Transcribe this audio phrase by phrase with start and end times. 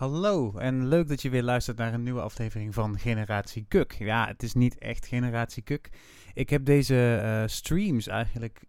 [0.00, 3.92] Hallo en leuk dat je weer luistert naar een nieuwe aflevering van Generatie Kuk.
[3.92, 5.90] Ja, het is niet echt Generatie Kuk.
[6.34, 8.64] Ik heb deze eh, streams eigenlijk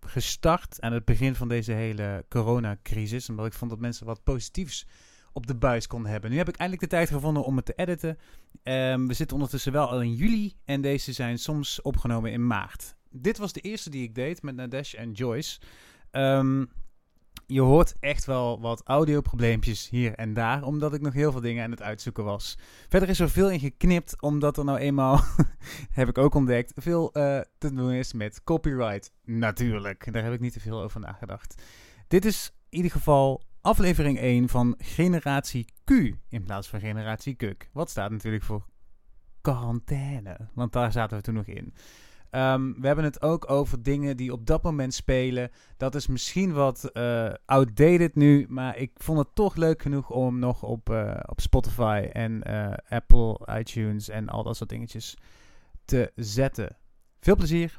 [0.00, 4.86] gestart aan het begin van deze hele coronacrisis, omdat ik vond dat mensen wat positiefs
[5.32, 6.30] op de buis konden hebben.
[6.30, 8.18] Nu heb ik eindelijk de tijd gevonden om het te editen.
[8.62, 12.94] Ehm, we zitten ondertussen wel al in juli en deze zijn soms opgenomen in maart.
[13.10, 15.60] Dit was de eerste die ik deed met Nadesh en Joyce.
[16.10, 16.64] Ehm,
[17.46, 21.64] je hoort echt wel wat audioprobleempjes hier en daar, omdat ik nog heel veel dingen
[21.64, 22.58] aan het uitzoeken was.
[22.88, 25.20] Verder is er veel in geknipt, omdat er nou eenmaal,
[25.90, 29.12] heb ik ook ontdekt, veel eh, te doen is met copyright.
[29.24, 31.62] Natuurlijk, daar heb ik niet te veel over nagedacht.
[32.08, 35.90] Dit is in ieder geval aflevering 1 van Generatie Q
[36.28, 37.70] in plaats van Generatie Kuk.
[37.72, 38.66] Wat staat natuurlijk voor
[39.40, 41.74] quarantaine, want daar zaten we toen nog in.
[42.34, 45.50] Um, we hebben het ook over dingen die op dat moment spelen.
[45.76, 50.38] Dat is misschien wat uh, outdated nu, maar ik vond het toch leuk genoeg om
[50.38, 55.16] nog op, uh, op Spotify en uh, Apple, iTunes en al dat soort dingetjes
[55.84, 56.76] te zetten.
[57.20, 57.78] Veel plezier.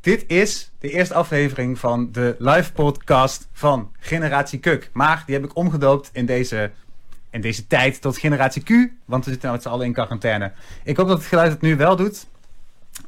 [0.00, 4.90] Dit is de eerste aflevering van de live podcast van Generatie Kuk.
[4.92, 6.70] Maar die heb ik omgedoopt in deze,
[7.30, 8.68] in deze tijd tot Generatie Q,
[9.04, 10.52] want we zitten nou met z'n allen in quarantaine.
[10.84, 12.30] Ik hoop dat het geluid het nu wel doet.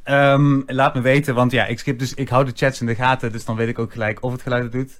[0.09, 2.95] Um, laat me weten, want ja, ik skip dus, ik hou de chats in de
[2.95, 4.99] gaten, dus dan weet ik ook gelijk of het geluid het doet.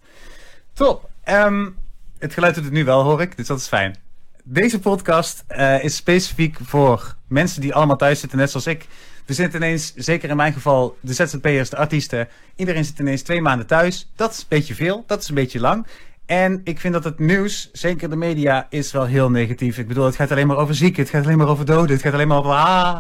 [0.73, 1.09] Top.
[1.29, 1.77] Um,
[2.19, 3.95] het geluid doet het nu wel, hoor ik, dus dat is fijn.
[4.43, 8.87] Deze podcast uh, is specifiek voor mensen die allemaal thuis zitten, net zoals ik.
[9.25, 12.27] We zitten ineens, zeker in mijn geval, de ZZP'ers, de artiesten.
[12.55, 14.11] Iedereen zit ineens twee maanden thuis.
[14.15, 15.87] Dat is een beetje veel, dat is een beetje lang.
[16.25, 19.77] En ik vind dat het nieuws, zeker de media, is wel heel negatief.
[19.77, 22.01] Ik bedoel, het gaat alleen maar over zieken, het gaat alleen maar over doden, het
[22.01, 22.97] gaat alleen maar over ah.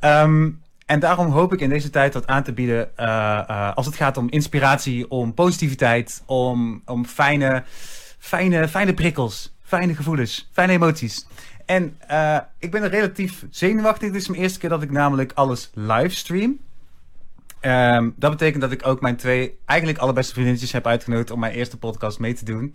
[0.00, 3.06] Um, en daarom hoop ik in deze tijd wat aan te bieden uh,
[3.50, 7.64] uh, als het gaat om inspiratie, om positiviteit, om, om fijne,
[8.18, 11.26] fijne, fijne prikkels, fijne gevoelens, fijne emoties.
[11.64, 14.12] En uh, ik ben er relatief zenuwachtig.
[14.12, 16.58] Dit is mijn eerste keer dat ik namelijk alles livestream.
[17.60, 21.52] Um, dat betekent dat ik ook mijn twee eigenlijk allerbeste vriendinnetjes heb uitgenodigd om mijn
[21.52, 22.74] eerste podcast mee te doen.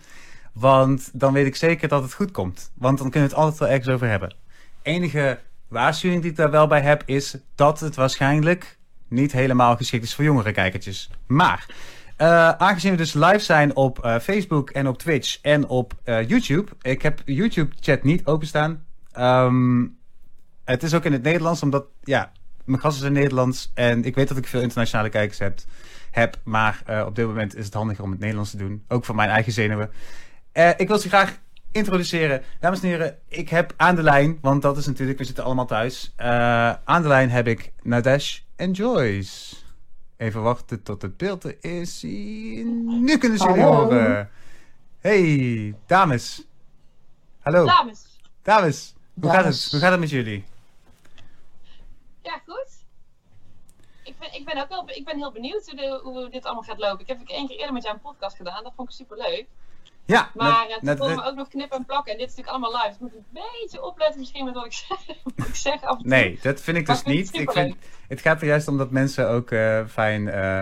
[0.53, 2.71] Want dan weet ik zeker dat het goed komt.
[2.73, 4.35] Want dan kunnen we het altijd wel ergens over hebben.
[4.81, 5.39] Enige
[5.71, 8.77] waarschuwing die ik daar wel bij heb is dat het waarschijnlijk
[9.07, 11.09] niet helemaal geschikt is voor jongere kijkertjes.
[11.27, 11.65] Maar
[12.17, 16.27] uh, aangezien we dus live zijn op uh, Facebook en op Twitch en op uh,
[16.27, 16.71] YouTube.
[16.81, 18.85] Ik heb YouTube chat niet openstaan.
[19.19, 19.97] Um,
[20.63, 22.31] het is ook in het Nederlands, omdat ja,
[22.65, 25.59] mijn gasten zijn Nederlands en ik weet dat ik veel internationale kijkers heb.
[26.11, 28.83] heb maar op dit moment is het handiger om het Nederlands te doen.
[28.87, 29.91] Ook voor mijn eigen zenuwen.
[30.77, 31.39] ik wil ze graag
[31.71, 32.43] introduceren.
[32.59, 35.65] Dames en heren, ik heb aan de lijn, want dat is natuurlijk, we zitten allemaal
[35.65, 36.13] thuis.
[36.19, 36.25] Uh,
[36.83, 39.55] aan de lijn heb ik Nadesh en Joyce.
[40.17, 42.01] Even wachten tot het beeld er is.
[42.03, 44.29] Nu kunnen ze jullie horen.
[44.99, 46.43] Hey, dames.
[47.39, 47.65] Hallo.
[47.65, 48.19] Dames.
[48.41, 48.93] Dames.
[49.13, 49.35] Hoe dames.
[49.35, 49.71] gaat het?
[49.71, 50.45] Hoe gaat het met jullie?
[52.21, 52.67] Ja, goed.
[54.03, 56.63] Ik ben, ik ben ook wel ik ben heel benieuwd hoe, de, hoe dit allemaal
[56.63, 56.99] gaat lopen.
[56.99, 58.63] Ik heb één keer eerder met jou een podcast gedaan.
[58.63, 59.45] Dat vond ik super leuk.
[60.05, 62.11] Ja, maar het net, net, me ook nog knippen en plakken.
[62.11, 62.87] En dit is natuurlijk allemaal live.
[62.87, 64.97] Dus ik moet een beetje opletten misschien met wat ik zeg,
[65.35, 66.07] wat ik zeg af en toe.
[66.07, 67.33] Nee, dat vind ik dus niet.
[67.33, 67.75] Ik vind,
[68.07, 70.61] het gaat er juist om dat mensen ook uh, fijn, uh,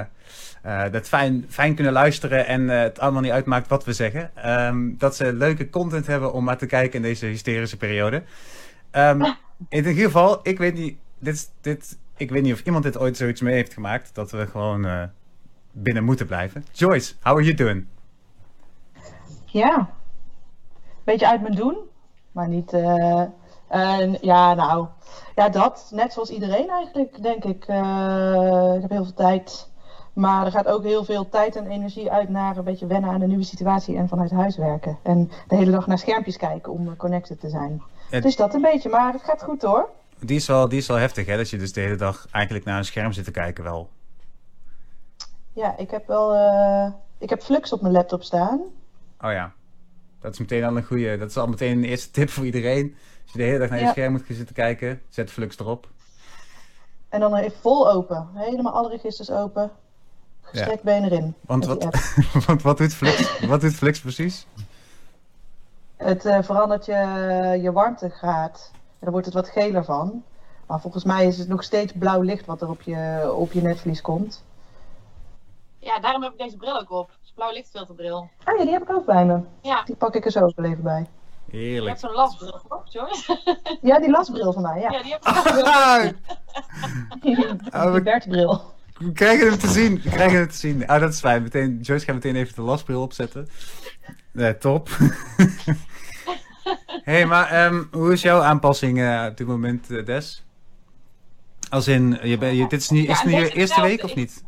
[0.66, 4.32] uh, dat fijn, fijn kunnen luisteren en het allemaal niet uitmaakt wat we zeggen.
[4.66, 8.24] Um, dat ze leuke content hebben om maar te kijken in deze hysterische periode.
[8.92, 9.22] Um,
[9.70, 13.18] in ieder geval, ik weet niet, dit, dit, ik weet niet of iemand dit ooit
[13.18, 14.16] zoiets mee heeft gemaakt.
[14.16, 15.10] Dat we gewoon
[15.72, 16.66] binnen moeten blijven.
[16.72, 17.86] Joyce, how are you doing?
[19.52, 19.90] Ja,
[21.04, 21.78] beetje uit mijn doen,
[22.32, 22.74] maar niet.
[22.74, 23.24] Uh,
[23.72, 24.88] uh, ja, nou,
[25.36, 25.90] ja, dat.
[25.94, 27.68] Net zoals iedereen eigenlijk, denk ik.
[27.68, 29.68] Uh, ik heb heel veel tijd.
[30.14, 33.20] Maar er gaat ook heel veel tijd en energie uit naar een beetje wennen aan
[33.20, 34.98] de nieuwe situatie en vanuit huis werken.
[35.04, 37.82] En de hele dag naar schermpjes kijken om connected te zijn.
[38.10, 38.24] Het...
[38.24, 39.90] Dus dat een beetje, maar het gaat goed hoor.
[40.20, 41.38] Die is, wel, die is wel heftig, hè?
[41.38, 43.90] Dat je dus de hele dag eigenlijk naar een scherm zit te kijken wel.
[45.54, 46.36] Ja, ik heb wel...
[47.18, 48.62] ik heb Flux op mijn laptop staan.
[49.22, 49.54] Oh ja.
[50.20, 51.18] Dat is meteen al een goede.
[51.18, 52.96] Dat is al meteen een eerste tip voor iedereen.
[53.24, 53.92] Als je de hele dag naar je ja.
[53.92, 55.88] scherm moet zitten kijken, zet Flux erop.
[57.10, 58.28] En dan even vol open.
[58.34, 59.72] Helemaal alle registers open.
[60.42, 61.00] Gestrekt ja.
[61.00, 61.36] been erin.
[61.42, 61.88] Want wat,
[62.48, 63.40] want wat doet Flux?
[63.46, 64.48] wat doet Flux precies?
[65.96, 68.72] Het uh, verandert je, je warmtegraad.
[68.74, 70.24] En dan wordt het wat geler van.
[70.66, 73.62] Maar volgens mij is het nog steeds blauw licht wat er op je, op je
[73.62, 74.44] netvlies komt.
[75.80, 78.30] Ja, daarom heb ik deze bril ook op blauw lichtfilterbril.
[78.44, 79.40] Ah ja, die heb ik ook bij me.
[79.62, 79.84] Ja.
[79.84, 81.06] Die pak ik er zo wel even bij.
[81.52, 81.82] Heerlijk.
[81.84, 83.58] Je hebt zo'n lasbril, toch, Joyce?
[83.82, 84.92] ja, die lasbril van mij, ja.
[84.92, 87.22] Ja, die heb ik ook.
[87.22, 88.54] die, die Bertbril.
[89.00, 90.02] Ik We krijgen hem te zien.
[90.04, 90.88] We krijgen hem te zien.
[90.88, 91.42] Ah, dat is fijn.
[91.44, 93.48] Meteen, Joyce gaat meteen even de lastbril opzetten.
[94.32, 94.90] Nee, top.
[97.04, 100.44] hey, maar ehm, hoe is jouw aanpassing eh, op dit moment, eh, Des?
[101.70, 103.88] Als in, je, ben- je, dit is nu, Ja, is het nu je eerste hetzelfde.
[103.90, 104.44] week of Ik- niet?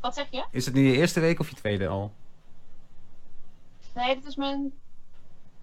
[0.00, 0.44] Wat zeg je?
[0.50, 2.12] Is het nu je eerste week of je tweede al?
[3.94, 4.72] Nee, dit is mijn...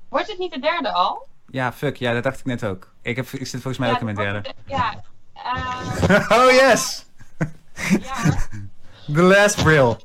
[0.10, 1.28] Wordt het niet de derde al?
[1.50, 1.96] Ja, fuck.
[1.98, 2.92] Ja, dat dacht ik net ook.
[3.02, 4.42] Ik, heb, ik zit volgens mij ook in mijn derde.
[4.42, 5.04] de- Ja.
[5.34, 7.06] eh, oh yes!
[8.02, 8.48] ja.
[9.14, 9.98] The last bril.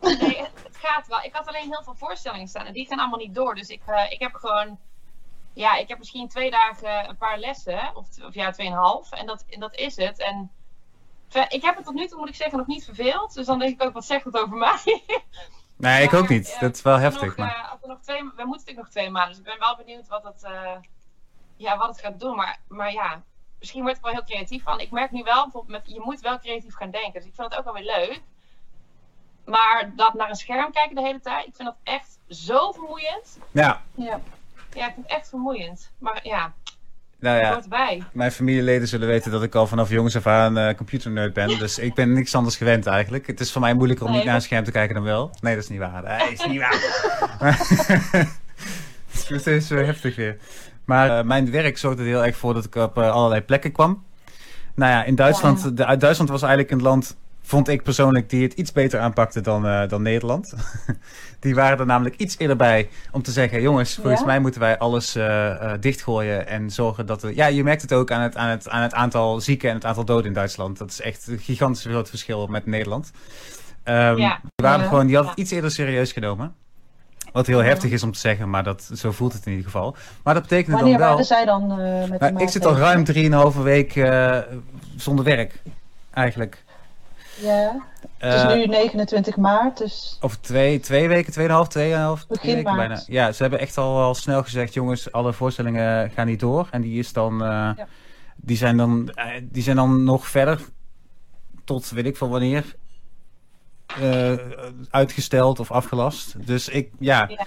[0.00, 1.22] Nee, het, het gaat wel.
[1.22, 3.54] Ik had alleen heel veel voorstellingen staan en die gaan allemaal niet door.
[3.54, 4.78] Dus ik, eh, ik heb gewoon.
[5.52, 7.96] Ja, ik heb misschien twee dagen een paar lessen.
[7.96, 9.12] Of, of ja, tweeënhalf.
[9.12, 10.18] En dat, en dat is het.
[10.18, 10.50] En
[11.48, 13.34] ik heb het tot nu toe, moet ik zeggen, nog niet verveeld.
[13.34, 15.02] Dus dan denk ik ook, wat zegt het over mij?
[15.76, 16.56] Nee, ik ook niet.
[16.60, 17.36] Dat is wel heftig.
[17.36, 17.54] nog, Maar...
[17.54, 19.30] eh, als nog twee, we moeten natuurlijk nog twee maanden.
[19.30, 20.76] Dus ik ben wel benieuwd wat het, eh,
[21.56, 22.36] ja, wat het gaat doen.
[22.36, 23.22] Maar, maar ja,
[23.58, 24.80] misschien word ik wel heel creatief van.
[24.80, 27.12] Ik merk nu wel, bijvoorbeeld met, je moet wel creatief gaan denken.
[27.12, 28.22] Dus ik vind het ook wel weer leuk.
[29.44, 33.38] Maar dat naar een scherm kijken de hele tijd, ik vind dat echt zo vermoeiend.
[33.50, 34.20] Ja, Ja.
[34.72, 35.90] Ja, ik vind het echt vermoeiend.
[35.98, 36.54] Maar ja,
[37.20, 37.60] nou ja.
[38.12, 41.58] Mijn familieleden zullen weten dat ik al vanaf jongs af aan eh computernerd ben.
[41.58, 43.26] Dus ik ben niks anders gewend eigenlijk.
[43.26, 45.30] Het is voor mij moeilijker om Nee, niet naar een scherm te kijken dan wel.
[45.40, 46.02] Nee, dat is niet waar.
[46.02, 46.78] Nee, dat is niet waar.
[49.10, 50.36] Het is steeds zo heftig weer.
[50.84, 53.72] Maar eh, mijn werk zorgde er heel erg voor dat ik op eh, allerlei plekken
[53.72, 54.04] kwam.
[54.74, 58.42] Nou ja, in Duitsland, de, uit Duitsland was eigenlijk een land, vond ik persoonlijk, die
[58.42, 60.54] het iets beter aanpakte dan, eh, dan Nederland.
[61.40, 64.26] die waren er namelijk iets eerder bij om te zeggen, jongens, volgens Ja?
[64.26, 67.34] mij moeten wij alles eh, eh, dichtgooien en zorgen dat we...
[67.34, 69.84] Ja, je merkt het ook aan het, aan, het, aan het aantal zieken en het
[69.84, 70.78] aantal doden in Duitsland.
[70.78, 73.10] Dat is echt een gigantisch groot verschil met Nederland.
[73.82, 74.40] Ehm, Ja.
[74.42, 76.54] die, waren gewoon, die hadden het iets eerder serieus genomen.
[77.32, 79.96] Wat heel heftig is om te zeggen, maar dat, zo voelt het in ieder geval.
[80.24, 81.10] Maar dat betekende Wanneer dan wel...
[81.10, 83.04] waren zij dan eh met Nou, ik zit al ruim
[83.54, 84.38] 3,5 week eh,
[84.96, 85.62] zonder werk,
[86.10, 86.64] eigenlijk.
[87.40, 87.86] Ja,
[88.18, 92.54] het is Eh, nu 29 maart, dus Of twee, twee weken, tweeënhalf, tweeënhalf, Begin twee
[92.54, 92.88] weken maart.
[92.88, 93.02] bijna.
[93.06, 96.68] Ja, ze hebben echt al, al snel gezegd, jongens, alle voorstellingen gaan niet door.
[96.70, 97.86] En die is dan, eh, Ja.
[98.36, 100.60] die, zijn dan eh, die zijn dan nog verder
[101.64, 102.74] tot weet ik van wanneer
[104.00, 104.32] eh,
[104.90, 106.46] uitgesteld of afgelast.
[106.46, 107.46] Dus ik, ja, Ja.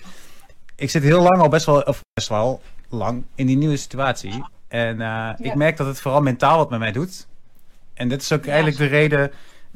[0.75, 4.45] ik zit heel lang al best wel, of best wel lang in die nieuwe situatie.
[4.67, 5.01] En
[5.39, 7.27] ik merk dat het vooral mentaal wat met mij doet.
[7.93, 9.31] En dit is ook Ja, eigenlijk de reden.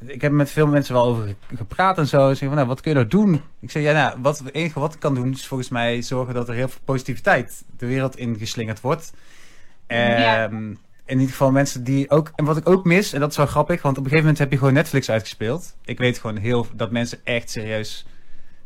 [0.05, 2.19] Ik heb met veel mensen wel over ge- gepraat en zo.
[2.19, 3.41] Ze zeggen van, nou, wat kun je nou doen?
[3.59, 6.33] Ik zeg, ja, nou, wat, het enige wat ik kan doen is volgens mij zorgen
[6.33, 9.13] dat er heel veel positiviteit de wereld ingeslingerd wordt.
[9.87, 10.43] Ja.
[10.43, 10.69] Ehm,
[11.05, 12.31] in ieder geval mensen die ook...
[12.35, 14.37] En wat ik ook mis, en dat is wel grappig, want op een gegeven moment
[14.37, 15.75] heb je gewoon Netflix uitgespeeld.
[15.85, 18.05] Ik weet gewoon heel dat mensen echt serieus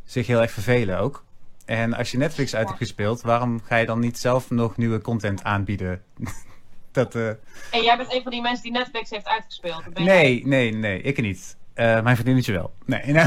[0.03, 1.23] zich heel erg vervelen ook.
[1.65, 5.01] En als je Netflix uit hebt gespeeld, waarom ga je dan niet zelf nog nieuwe
[5.01, 6.01] content aanbieden?
[6.91, 7.27] dat, eh,
[7.71, 9.83] En jij bent een van die mensen die Netflix heeft uitgespeeld.
[9.93, 10.03] Jij.
[10.03, 11.57] nee, nee, nee, ik niet.
[11.73, 12.73] Eh, mijn vriendinnetje wel.
[12.85, 13.25] Nee, nee,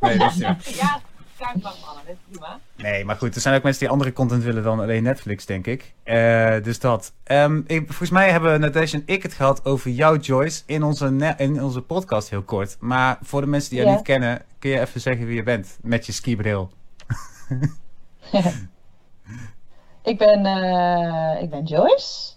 [0.00, 0.76] nee, dat is niet.
[0.80, 1.00] Ja,
[1.38, 2.58] kaart van mannen, dat is prima.
[2.76, 5.66] Nee, maar goed, er zijn ook mensen die andere content willen dan alleen Netflix, denk
[5.66, 5.92] ik.
[6.02, 7.12] Eh, dus dat.
[7.24, 11.34] Ehm, ik, volgens mij hebben Natasha en ik het gehad over jou, Joyce, in onze,
[11.36, 12.76] in onze podcast heel kort.
[12.80, 13.96] Maar voor de mensen die jou Ja.
[13.96, 16.70] niet kennen, kun je even zeggen wie je bent met je skibril.
[20.02, 22.32] ik ben, eh, ik ben Joyce.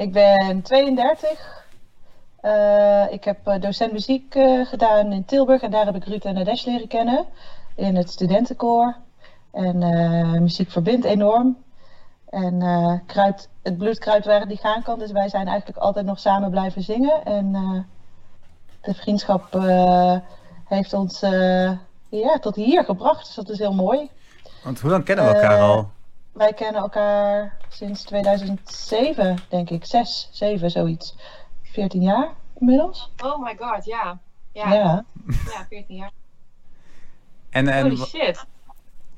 [0.00, 1.64] Ik ben 32.
[2.40, 6.24] Eh, ik heb eh, docent muziek eh, gedaan in Tilburg en daar heb ik Ruud
[6.24, 7.26] en Nadesh leren kennen
[7.74, 8.96] in het studentenkoor.
[9.52, 9.78] En
[10.42, 11.56] muziek verbindt enorm.
[12.28, 12.62] En
[13.06, 16.18] kruipt, het bloed kruipt waar het niet gaan kan, dus wij zijn eigenlijk altijd nog
[16.18, 17.24] samen blijven zingen.
[17.24, 17.52] En
[18.80, 19.60] de vriendschap
[20.64, 21.20] heeft ons
[22.08, 24.10] ja, tot hier gebracht, dus dat is heel mooi.
[24.64, 25.90] Want hoe lang kennen we elkaar al?
[26.40, 29.86] Wij kennen elkaar sinds 2007, denk ik.
[29.86, 31.16] 6, 7, zoiets.
[31.62, 32.28] 14 jaar
[32.58, 33.12] inmiddels.
[33.24, 34.18] Oh my god, ja.
[34.52, 35.04] Ja, ja.
[35.26, 35.66] Ja.
[35.68, 36.10] 14 jaar.
[37.50, 38.46] En, en, Holy shit.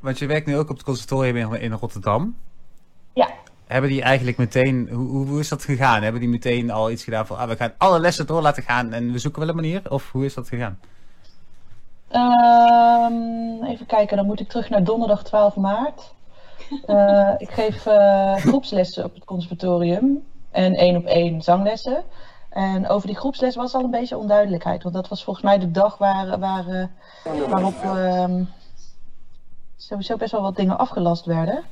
[0.01, 2.37] want je werkt nu ook op het conservatorium in, in Rotterdam.
[3.13, 3.29] Ja.
[3.67, 6.03] Hebben die eigenlijk meteen, hoe, hoe, hoe is dat gegaan?
[6.03, 8.93] Hebben die meteen al iets gedaan van, ah, we gaan alle lessen door laten gaan
[8.93, 9.83] en we zoeken wel een manier?
[9.91, 10.81] Of hoe is dat gegaan?
[12.09, 16.15] Ehm, even kijken, dan moet ik terug naar donderdag 12 maart.
[16.87, 22.05] Eh, ik geef eh, groepslessen op het conservatorium en één op één zanglessen.
[22.51, 25.71] En over die groepsles was al een beetje onduidelijkheid, want dat was volgens mij de
[25.71, 26.87] dag waar, waar, eh,
[27.49, 28.45] waarop ehm,
[29.77, 31.65] sowieso best wel wat dingen afgelast werden.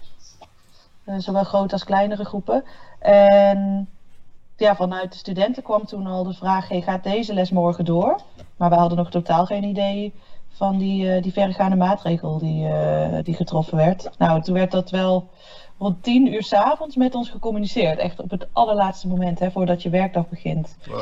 [1.19, 2.65] Zowel grote als kleinere groepen.
[2.99, 3.89] En
[4.57, 8.21] ja, vanuit de studenten kwam toen al de vraag: hey, gaat deze les morgen door?
[8.57, 10.15] Maar we hadden nog totaal geen idee
[10.61, 14.11] van die, eh, die verregaande maatregel die, eh, die getroffen werd.
[14.19, 15.29] Nou, toen werd dat wel
[15.79, 17.99] rond tien uur s'avonds met ons gecommuniceerd.
[17.99, 20.77] Echt op het allerlaatste moment, hè, voordat je werkdag begint.
[20.87, 20.99] Wow.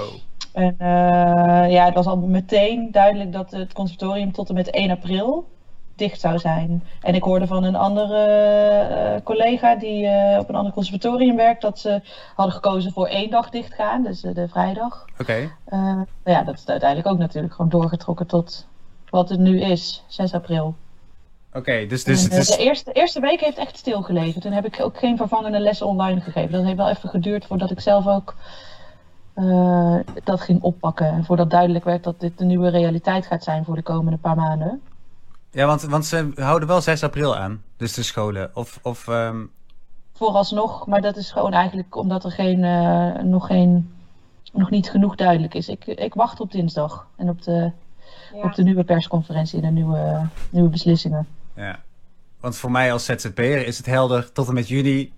[0.52, 4.90] En eh, ja, het was al meteen duidelijk dat het conservatorium tot en met 1
[4.90, 5.48] april
[5.94, 6.84] dicht zou zijn.
[7.00, 12.00] En ik hoorde van een andere collega die op een ander conservatorium werkt, dat ze
[12.34, 15.04] hadden gekozen voor één dag dichtgaan, dus de vrijdag.
[15.20, 15.50] Oké.
[15.70, 18.66] Nou ja, dat is uiteindelijk ook natuurlijk gewoon doorgetrokken tot
[19.10, 20.74] wat het nu is, 6 april.
[21.52, 22.46] Oké, dus, dus En, het eh, is...
[22.46, 24.40] De eerste, eerste week heeft echt stilgelegen.
[24.40, 26.52] Toen heb ik ook geen vervangende lessen online gegeven.
[26.52, 28.34] Dat heeft wel even geduurd voordat ik zelf ook
[29.34, 31.06] eh, dat ging oppakken.
[31.06, 34.36] En voordat duidelijk werd dat dit de nieuwe realiteit gaat zijn voor de komende paar
[34.36, 34.82] maanden.
[35.50, 37.62] Ja, want, want ze houden wel 6 april aan.
[37.76, 38.50] Dus de scholen.
[38.54, 39.44] Of, of ehm,
[40.12, 43.94] Vooralsnog, maar dat is gewoon eigenlijk omdat er geen, eh, nog, geen,
[44.52, 45.68] nog niet genoeg duidelijk is.
[45.68, 47.72] Ik, ik wacht op dinsdag en op de,
[48.34, 48.42] Ja.
[48.42, 51.28] op de nieuwe persconferentie en de nieuwe, nieuwe beslissingen.
[51.54, 51.80] ja.
[52.40, 55.12] Want voor mij als ZZP'er is het helder tot en met juni.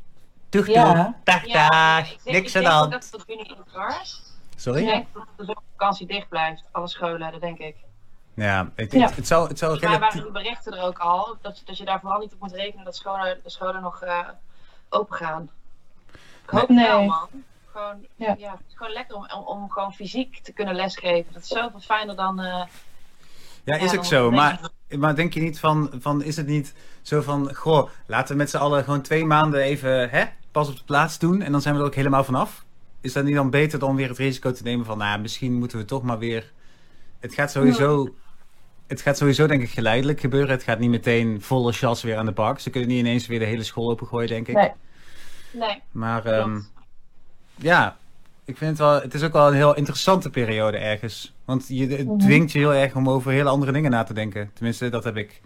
[0.49, 0.95] Doeg, Ja.
[0.95, 1.13] doeg.
[1.25, 2.11] Dag, Ja, dag.
[2.13, 2.93] ik denk, Niks ik aan de denk ook hand.
[2.93, 4.23] dat het tot juni in het was.
[4.57, 4.81] Sorry?
[4.81, 7.67] Ik denk dat de zomervakantie dicht blijft, alle scholen, dat denk ik.
[7.67, 7.77] ik,
[8.35, 8.71] Ja.
[8.77, 10.01] Het, het zou, het zou Volgens mij relatief...
[10.01, 12.53] waren die berichten er ook al, dat, je- dat je daar vooral niet op moet
[12.53, 14.19] rekenen dat scholen, de scholen nog eh,
[14.89, 15.51] open gaan.
[16.43, 16.79] Ik hoop Nee.
[16.79, 17.29] het wel, man.
[17.73, 18.35] Gewoon, Ja.
[18.39, 18.51] ja.
[18.51, 21.33] het is gewoon lekker om, om, om gewoon fysiek te kunnen lesgeven.
[21.33, 22.41] Dat is zoveel fijner dan...
[22.41, 22.63] eh,
[23.65, 24.31] Ja, is ook zo.
[24.31, 28.39] Maar, maar denk je niet van, van, is het niet zo van, goh, laten we
[28.39, 31.61] met z'n allen gewoon twee maanden even hè, pas op de plaats doen en dan
[31.61, 32.65] zijn we er ook helemaal vanaf?
[33.01, 35.79] Is dat niet dan beter dan weer het risico te nemen van, nou, misschien moeten
[35.79, 36.53] we toch maar weer...
[37.19, 38.15] Het gaat sowieso,
[38.87, 40.51] het gaat sowieso denk ik geleidelijk gebeuren.
[40.51, 42.59] Het gaat niet meteen volle chas weer aan de bak.
[42.59, 44.55] Ze kunnen niet ineens weer de hele school opengooien, denk ik.
[44.55, 44.73] Nee.
[45.53, 46.61] nee, Maar ehm,
[47.57, 47.97] ja,
[48.51, 51.35] ik vind het wel, het is ook wel een heel interessante periode ergens.
[51.45, 52.19] Want je, het Mhm.
[52.19, 54.51] dwingt je heel erg om over hele andere dingen na te denken.
[54.55, 55.41] Tenminste, dat heb ik.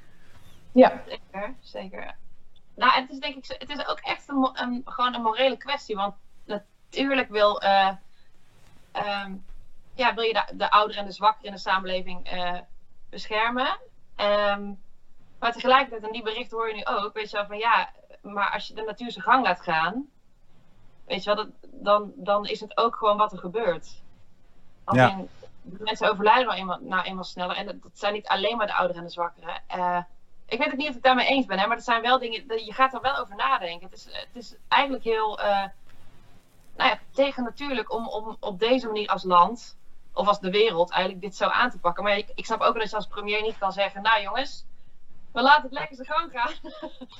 [0.72, 2.14] Ja, zeker, zeker.
[2.76, 5.96] Nou, het is denk ik, zo- het is ook echt een, gewoon een morele kwestie.
[5.96, 6.14] Want
[6.46, 7.90] natuurlijk wil, eh,
[8.92, 9.32] ehm,
[9.94, 12.58] ja, wil je de, de ouderen en de zwakkeren in de samenleving eh,
[13.10, 13.78] beschermen.
[14.16, 14.62] Ehm,
[15.38, 17.90] maar tegelijkertijd, en die berichten hoor je nu ook, weet je wel van ja,
[18.22, 20.04] maar als je de natuur zijn gang laat gaan,
[21.06, 24.02] weet je wel, dat, dan, dan is het ook gewoon wat er gebeurt.
[24.92, 25.20] Ja.
[25.62, 27.56] de mensen overlijden nou eenmaal, nou eenmaal sneller.
[27.56, 29.62] En dat, dat zijn niet alleen maar de ouderen en de zwakkeren.
[29.66, 29.98] Eh,
[30.46, 32.18] ik weet ook niet of ik het daarmee eens ben, hè, maar dat zijn wel
[32.18, 33.88] dingen, dat- je gaat er wel over nadenken.
[33.90, 35.64] Het is, het is eigenlijk heel eh
[36.76, 39.76] nou ja, tegen natuurlijk om, om op deze manier als land,
[40.12, 42.04] of als de wereld, eigenlijk dit zo aan te pakken.
[42.04, 44.64] Maar ik, ik snap ook wel dat je als premier niet kan zeggen, nou jongens,
[45.32, 46.52] we laten het lekker zijn gang gaan.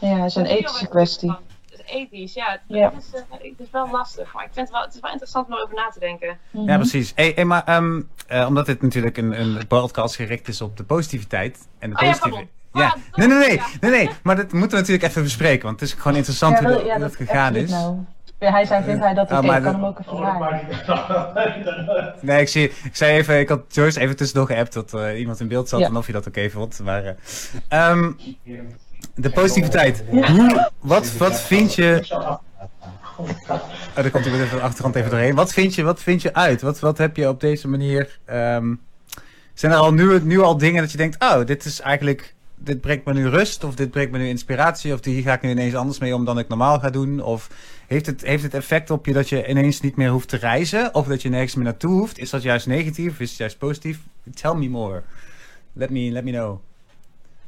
[0.00, 1.30] ja het is een ethische kwestie.
[1.30, 2.50] Het ethisch, ja.
[2.50, 2.92] Het, Ja.
[2.94, 5.10] Het, is, eh, het is wel lastig, maar ik vind het wel, het is wel
[5.10, 6.38] interessant om erover na te denken.
[6.50, 6.68] Mhm.
[6.68, 7.12] Ja, precies.
[7.14, 10.84] Hey, hey, maar ehm, eh, omdat dit natuurlijk een, een podcast gericht is op de
[10.84, 12.36] positiviteit en de Oh ja, positieve.
[12.36, 12.48] pardon.
[12.82, 15.80] Ja, Ah, nee, nee, nee, nee, nee, maar dat moeten we natuurlijk even bespreken, want
[15.80, 17.70] het is gewoon interessant dat- hoe dat gegaan is.
[17.70, 17.96] nou.
[18.38, 22.14] Ja, hij zei, vindt hij dat Ah, ik kan dat- hem ook even vragen.
[22.20, 25.40] Nee, ik, zie, ik zei even, ik had Joyce even tussendoor geappt dat eh, iemand
[25.40, 25.86] in beeld zat Ja.
[25.86, 26.80] en of je dat oké vond.
[26.84, 27.12] Maar, eh,
[27.68, 28.12] ehm,
[29.14, 30.04] de positiviteit.
[30.08, 32.06] Hoe, wat, wat vind je...
[32.10, 32.36] Oh,
[33.94, 35.34] daar komt iemand even de achtergrond even doorheen.
[35.34, 36.62] Wat vind je, wat vind je uit?
[36.62, 38.18] Wat, wat heb je op deze manier...
[38.24, 38.74] ehm,
[39.54, 42.34] zijn er al nu, nu al dingen dat je denkt, oh, dit is eigenlijk...
[42.56, 45.42] Dit brengt me nu rust, of dit brengt me nu inspiratie, of hier ga ik
[45.42, 47.22] nu ineens anders mee om dan ik normaal ga doen.
[47.22, 47.50] Of
[47.86, 50.94] heeft het, heeft het effect op je dat je ineens niet meer hoeft te reizen,
[50.94, 52.18] of dat je nergens meer naartoe hoeft?
[52.18, 53.98] Is dat juist negatief, is het juist positief?
[54.34, 55.02] Tell me more.
[55.72, 56.58] Let me, let me know.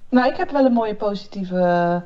[0.08, 2.02] Nou, ik heb wel een mooie positieve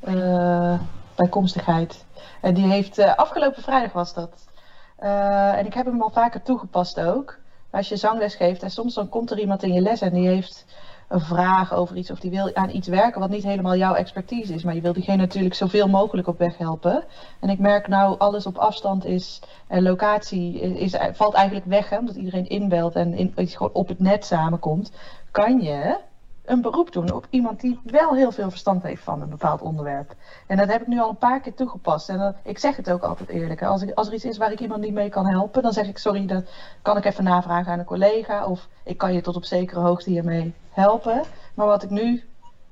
[0.00, 0.80] eh,
[1.14, 2.04] bijkomstigheid.
[2.40, 4.48] En die heeft, eh, afgelopen vrijdag was dat.
[4.96, 7.38] Eh, en ik heb hem al vaker toegepast ook.
[7.70, 10.28] Als je zangles geeft en soms dan komt er iemand in je les en die
[10.28, 10.64] heeft
[11.08, 14.54] een vraag over iets of die wil aan iets werken wat niet helemaal jouw expertise
[14.54, 14.64] is.
[14.64, 17.04] Maar je wil diegene natuurlijk zoveel mogelijk op weg helpen.
[17.40, 21.98] En ik merk nou alles op afstand is en locatie is, valt eigenlijk weg hè,
[21.98, 24.92] omdat iedereen inbelt en in, gewoon op het net samenkomt.
[25.30, 25.96] Kan je
[26.44, 30.14] een beroep doen op iemand die wel heel veel verstand heeft van een bepaald onderwerp.
[30.46, 32.08] En dat heb ik nu al een paar keer toegepast.
[32.08, 33.62] En ik zeg het ook altijd eerlijk.
[33.62, 35.86] Als, ik, als er iets is waar ik iemand niet mee kan helpen, dan zeg
[35.86, 36.44] ik sorry, dat
[36.82, 38.46] kan ik even navragen aan een collega.
[38.46, 41.22] Of ik kan je tot op zekere hoogte hiermee helpen.
[41.54, 42.22] Maar wat ik nu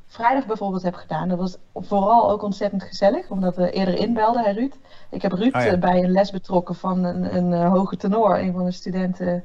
[0.06, 3.30] vrijdag bijvoorbeeld heb gedaan, dat was vooral ook ontzettend gezellig.
[3.30, 4.74] Omdat we eerder inbelden, hè Ruud.
[5.10, 5.66] Ik heb Ruud Oh ja.
[5.72, 9.44] eh, bij een les betrokken van een, een eh, hoge tenor, een van de studenten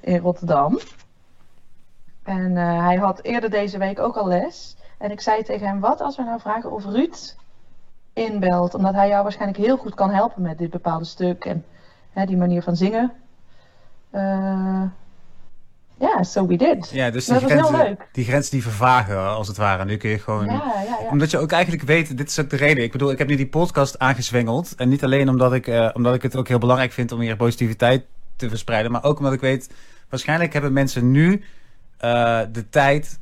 [0.00, 0.78] in Rotterdam.
[2.28, 4.76] En eh, hij had eerder deze week ook al les.
[4.98, 7.34] En ik zei tegen hem, wat als we nou vragen of Ruud
[8.12, 8.74] inbelt?
[8.74, 11.64] Omdat hij jou waarschijnlijk heel goed kan helpen met dit bepaalde stuk en
[12.12, 13.12] hè, die manier van zingen.
[14.10, 14.82] Eh,
[16.00, 16.90] Ja, so we did.
[16.90, 18.08] Ja, dus die Dat was heel grenzen, leuk.
[18.12, 19.84] die grenzen die vervagen als het ware.
[19.84, 20.44] Nu kun je gewoon...
[20.44, 21.08] Ja, ja, ja.
[21.10, 22.84] Omdat je ook eigenlijk weet, dit is ook de reden.
[22.84, 24.74] Ik bedoel, ik heb nu die podcast aangezwengeld.
[24.74, 27.36] En niet alleen omdat ik, eh, omdat ik het ook heel belangrijk vind om hier
[27.36, 28.04] positiviteit
[28.36, 28.92] te verspreiden.
[28.92, 29.70] Maar ook omdat ik weet,
[30.08, 31.44] waarschijnlijk hebben mensen nu
[31.98, 33.18] eh, de tijd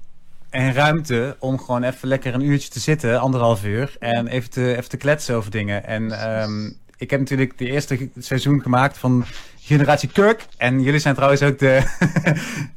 [0.51, 4.77] en ruimte om gewoon even lekker een uurtje te zitten, anderhalf uur, en even te,
[4.77, 5.85] even te kletsen over dingen.
[5.87, 9.25] En ehm, ik heb natuurlijk de eerste seizoen gemaakt van
[9.61, 10.47] Generatie Kirk.
[10.57, 11.83] En jullie zijn trouwens ook de,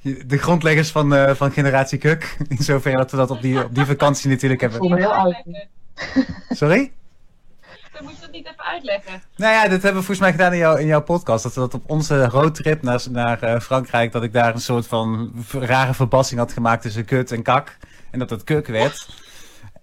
[0.28, 2.38] de grondleggers van, eh, van Generatie Kirk.
[2.48, 4.88] In zoverre dat we dat op die, op die vakantie natuurlijk Ik hebben.
[4.88, 5.44] voel me heel oud.
[6.50, 6.92] Sorry?
[8.00, 9.22] Dan moet je dat niet even uitleggen.
[9.36, 11.44] Nou ja, dat hebben we volgens mij gedaan in, jouw in jouw podcast.
[11.44, 14.88] Dat we dat op onze roadtrip naar, naar eh, Frankrijk, dat ik daar een soort
[14.88, 17.78] van rare verbassing had gemaakt tussen kut en kak.
[18.12, 19.08] En dat het kuk werd.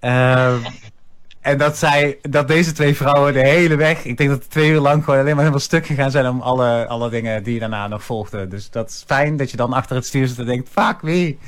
[0.00, 0.58] Ehm,
[1.40, 4.70] en dat zij, dat deze twee vrouwen de hele weg, ik denk dat het twee
[4.70, 7.88] uur lang gewoon alleen maar helemaal stuk gegaan zijn om alle, alle dingen die daarna
[7.88, 8.48] nog volgden.
[8.48, 11.38] Dus dat is fijn dat je dan achter het stuur zit en denkt, fuck wie.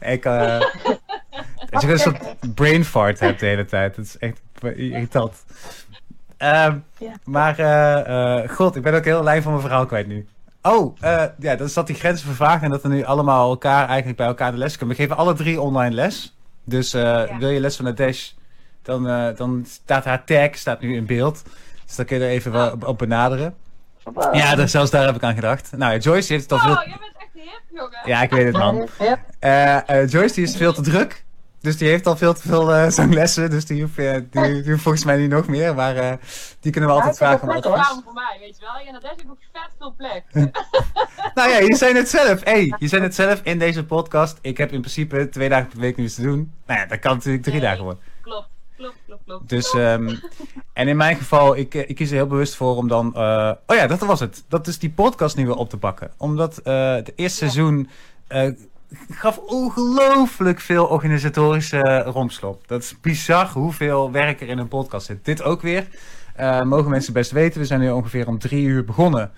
[0.00, 0.60] Ik, eh,
[1.70, 3.96] dat je een soort brain fart hebt de hele tijd.
[3.96, 5.44] Dat is echt irritant.
[6.36, 7.12] Ehm, Ja.
[7.24, 10.26] Maar, eh, eh, god, ik ben ook heel lijn van mijn verhaal kwijt nu.
[10.62, 14.16] Oh, eh, ja, dan is dat die grenzen en dat we nu allemaal elkaar eigenlijk
[14.16, 14.96] bij elkaar de les kunnen.
[14.96, 16.36] We geven alle drie online les.
[16.64, 18.30] Dus eh, wil je les van de Dash,
[18.82, 21.42] dan, eh, dan staat haar tag staat nu in beeld.
[21.86, 23.54] Dus dan kun je er even wel op, op benaderen.
[24.32, 25.72] Ja, dus zelfs daar heb ik aan gedacht.
[25.76, 26.88] Nou, ja, Joyce heeft het al Oh, veel...
[26.88, 27.98] jij bent echt hip, jongen.
[28.04, 28.88] Ja, ik weet het man.
[29.38, 31.24] Eh, eh, Joyce die is veel te druk.
[31.60, 33.50] Dus die heeft al veel te veel eh, zanglessen.
[33.50, 34.30] Dus die hoeft, die,
[34.62, 35.74] die hoeft volgens mij niet nog meer.
[35.74, 36.12] Maar eh,
[36.60, 38.84] die kunnen we Ja, altijd vragen Dat is waarom voor mij, weet je wel.
[38.86, 40.24] Ja, dat is ook vet veel plek.
[41.34, 42.44] Nou ja, je zei het zelf.
[42.44, 44.38] Hey, je zei het zelf in deze podcast.
[44.40, 46.52] Ik heb in principe twee dagen per week nu iets te doen.
[46.66, 47.64] Nou ja, dat kan natuurlijk drie Nee.
[47.68, 48.02] dagen worden.
[48.22, 49.48] Klopt, klopt, klopt, klopt.
[49.48, 50.16] Dus, ehm,
[50.72, 53.16] en in mijn geval, ik, eh, ik kies er heel bewust voor om dan...
[53.66, 54.44] oh ja, dat was het.
[54.48, 56.10] Dat is die podcast nu weer op te pakken.
[56.16, 57.50] Omdat het eerste Ja.
[57.50, 57.88] seizoen
[59.10, 62.68] gaf ongelooflijk veel organisatorische rompslop.
[62.68, 65.24] Dat is bizar hoeveel werk er in een podcast zit.
[65.24, 65.86] Dit ook weer.
[66.34, 67.60] Eh, mogen mensen best weten.
[67.60, 69.30] We zijn nu ongeveer om drie uur begonnen.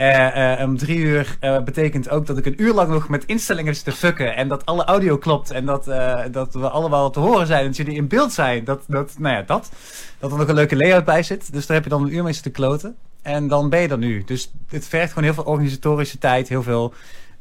[0.00, 3.24] Eh, eh, om drie uur eh, betekent ook dat ik een uur lang nog met
[3.24, 4.36] instellingen zit te fucken.
[4.36, 5.50] En dat alle audio klopt.
[5.50, 7.60] En dat, eh, dat we allemaal te horen zijn.
[7.60, 8.64] En dat jullie in beeld zijn.
[8.64, 9.70] Dat, dat, nou ja, dat.
[10.18, 11.52] Dat er nog een leuke layout bij zit.
[11.52, 12.96] Dus daar heb je dan een uur mee zitten kloten.
[13.22, 14.24] En dan ben je er nu.
[14.24, 16.48] Dus het vergt gewoon heel veel organisatorische tijd.
[16.48, 16.94] Heel veel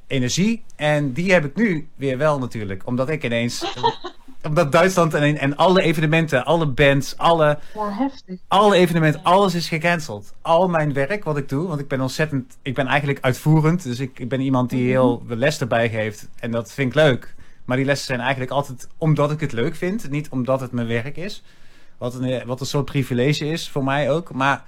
[0.09, 0.63] energie.
[0.75, 2.81] En die heb ik nu weer wel natuurlijk.
[2.85, 3.63] Omdat ik ineens...
[4.47, 8.39] omdat Duitsland en, en alle evenementen, alle bands, alle Ja, heftig.
[8.47, 10.33] alle evenementen, alles is gecanceld.
[10.41, 13.83] Al mijn werk wat ik doe, want ik ben ontzettend, ik ben eigenlijk uitvoerend.
[13.83, 16.27] Dus ik, ik ben iemand die heel veel les erbij geeft.
[16.39, 17.35] En dat vind ik leuk.
[17.65, 20.09] Maar die lessen zijn eigenlijk altijd omdat ik het leuk vind.
[20.09, 21.43] Niet omdat het mijn werk is.
[21.97, 24.33] Wat een, wat een soort privilege is voor mij ook.
[24.33, 24.63] Maar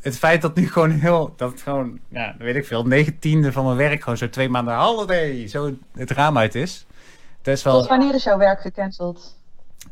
[0.00, 3.64] het feit dat nu gewoon heel, dat het gewoon, ja, weet ik veel, negentiende van
[3.64, 6.86] mijn werk gewoon zo twee maanden holiday, zo het raam uit is.
[7.42, 9.36] Dat is Tot wel, wanneer is jouw werk gecanceld?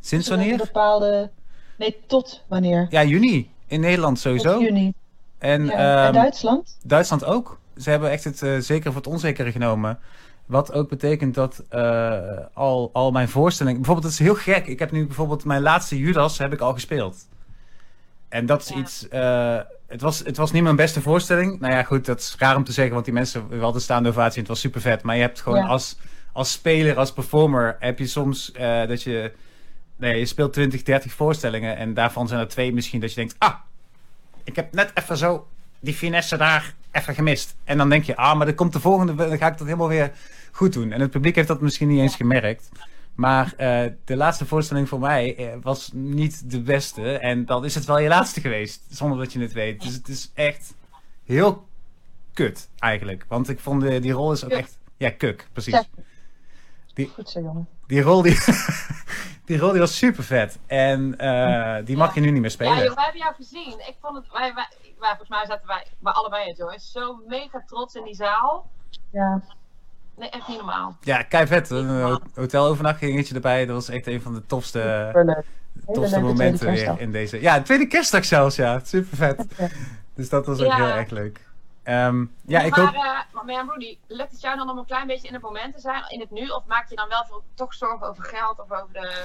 [0.01, 0.57] sinds Is er een wanneer?
[0.65, 1.31] bepaalde...
[1.79, 2.87] Nee, tot wanneer?
[2.91, 3.51] Ja, juni.
[3.67, 4.53] In Nederland sowieso.
[4.53, 4.93] Tot juni.
[5.39, 5.73] En, Ja.
[5.73, 6.79] ehm, en Duitsland?
[6.83, 7.59] Duitsland ook.
[7.77, 9.99] Ze hebben echt het uh, zeker voor het onzekere genomen.
[10.47, 12.21] Wat ook betekent dat uh,
[12.53, 13.81] al, al mijn voorstellingen...
[13.81, 14.67] Bijvoorbeeld, het is heel gek.
[14.67, 17.17] Ik heb nu bijvoorbeeld mijn laatste Judas heb ik al gespeeld.
[18.37, 18.77] En dat is ja.
[18.77, 19.07] iets...
[19.13, 21.61] Uh, het, was, het was niet mijn beste voorstelling.
[21.61, 24.09] Nou ja, goed, dat is raar om te zeggen, want die mensen we hadden staande
[24.09, 25.03] ovatie en het was super vet.
[25.03, 25.67] Maar je hebt gewoon ja.
[25.67, 25.99] als,
[26.33, 29.33] als speler, als performer, heb je soms uh, dat je...
[29.97, 33.35] Nee, je speelt 20, 30 voorstellingen en daarvan zijn er twee misschien dat je denkt...
[33.39, 33.55] Ah,
[34.45, 35.47] ik heb net even zo
[35.81, 37.57] die finesse daar even gemist.
[37.65, 39.89] En dan denk je, ah, maar dan komt de volgende, dan ga ik dat helemaal
[39.89, 40.13] weer
[40.53, 40.93] goed doen.
[40.93, 42.69] En het publiek heeft dat misschien niet eens gemerkt.
[43.17, 47.19] Maar uh, de laatste voorstelling voor mij uh, was niet de beste.
[47.19, 49.83] En dan is het wel je laatste geweest, zonder dat je het weet.
[49.83, 50.75] Dus het is echt
[51.25, 51.67] heel
[52.33, 53.25] kut, eigenlijk.
[53.29, 54.79] Want ik vond de, die rol is ook echt...
[54.97, 55.73] Ja, kuk, precies.
[55.73, 55.85] Ja.
[56.95, 57.69] Die, Goed zo, jongen.
[57.87, 58.39] Die rol, die,
[59.47, 60.59] die rol die was super vet.
[60.67, 62.77] En uh, die mag je nu niet meer spelen.
[62.77, 63.73] Ja, joh, wij hebben jou gezien.
[63.73, 64.33] Ik vond het...
[64.33, 68.15] Wij, wij, wij, volgens mij zaten wij, wij allebei, Joyce, zo mega trots in die
[68.15, 68.71] zaal.
[69.11, 69.43] Ja.
[70.17, 70.97] Nee, echt niet normaal.
[71.01, 71.71] Ja, kei vet.
[71.71, 73.67] Een hotelovernachtingetje erbij.
[73.67, 75.13] Dat was echt een van de tofste,
[75.93, 77.41] tofste momenten weer in deze.
[77.41, 78.81] Ja, tweede kerstdag zelfs, ja.
[78.85, 79.47] Super vet.
[79.59, 79.69] Ja.
[80.15, 80.77] Dus dat was ook ja.
[80.77, 81.45] heel erg leuk.
[81.85, 82.95] Um, ja, maar, ik hoop...
[82.95, 85.75] uh, maar ja, Rudy, lukt het jou dan om een klein beetje in het moment
[85.75, 86.49] te zijn, in het nu?
[86.49, 89.25] Of maak je dan wel veel, toch zorgen over geld of over de,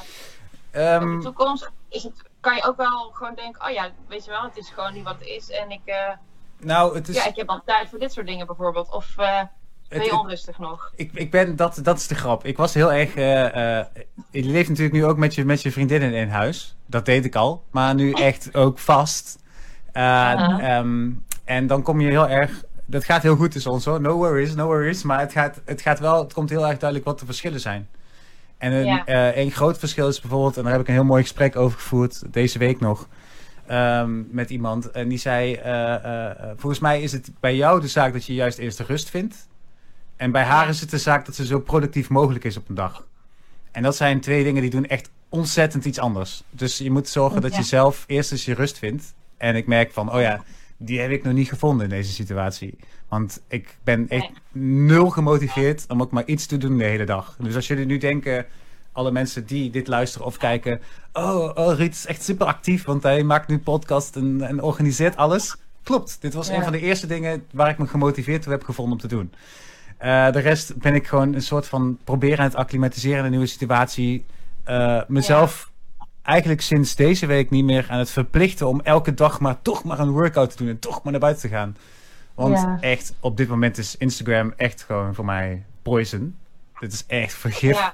[0.72, 1.72] um, over de toekomst?
[1.90, 4.70] Is het, kan je ook wel gewoon denken, oh ja, weet je wel, het is
[4.70, 5.50] gewoon niet wat het is.
[5.50, 5.96] En ik, uh,
[6.58, 7.16] nou, het is...
[7.16, 8.92] ja, ik heb al tijd voor dit soort dingen bijvoorbeeld.
[8.92, 9.42] Of uh,
[9.98, 10.92] ben je onrustig nog?
[10.96, 12.46] Ik, ik ben, dat, dat is de grap.
[12.46, 13.14] Ik was heel erg...
[14.32, 16.76] Je leeft natuurlijk nu ook met je, met je vriendinnen in huis.
[16.86, 17.64] Dat deed ik al.
[17.72, 19.40] Maar nu echt ook vast.
[19.94, 20.78] -huh.
[20.78, 24.02] um, en dan kom je heel erg dat gaat heel goed tussen ons hoor.
[24.02, 25.04] No worries, no worries.
[25.04, 27.88] Maar het, gaat, het, gaat wel, het komt heel erg duidelijk wat de verschillen zijn.
[28.58, 29.08] En een, ja.
[29.08, 31.80] uh, een groot verschil is bijvoorbeeld, en daar heb ik een heel mooi gesprek over
[31.80, 33.08] gevoerd deze week nog.
[33.68, 37.82] ehm, met iemand en die zei: eh, eh, eh, Volgens mij is het bij jou
[37.82, 39.48] de zaak dat je juist eerst de rust vindt.
[40.22, 42.76] En bij haar is het de zaak dat ze zo productief mogelijk is op een
[42.76, 43.06] dag.
[43.72, 46.44] En dat zijn twee dingen die doen echt ontzettend iets anders.
[46.50, 47.58] Dus je moet zorgen dat Ja.
[47.58, 49.14] je zelf eerst eens je rust vindt.
[49.38, 50.44] En ik merk van, oh ja,
[50.78, 52.78] die heb ik nog niet gevonden in deze situatie.
[53.08, 57.36] Want ik ben echt nul gemotiveerd om ook maar iets te doen de hele dag.
[57.40, 58.46] Dus als jullie nu denken,
[58.92, 60.82] alle mensen die dit luisteren of kijken...
[61.14, 65.16] Oh, oh Ruud is echt super actief, want hij maakt nu podcast en, en organiseert
[65.16, 65.56] alles.
[65.84, 66.56] Klopt, dit was Ja.
[66.56, 69.34] een van de eerste dingen waar ik me gemotiveerd toe heb gevonden om te doen.
[70.02, 73.30] Eh, de rest ben ik gewoon een soort van proberen aan het acclimatiseren in een
[73.32, 74.26] nieuwe situatie.
[74.64, 75.70] Eh, mezelf
[76.24, 80.00] eigenlijk sinds deze week niet meer aan het verplichten om elke dag maar toch maar
[80.00, 81.78] een workout te doen en toch maar naar buiten te gaan.
[82.36, 82.78] Want Ja.
[82.80, 86.36] echt, op dit moment is Instagram echt gewoon voor mij poison.
[86.80, 87.78] Dit is echt vergif.
[87.78, 87.94] Ja,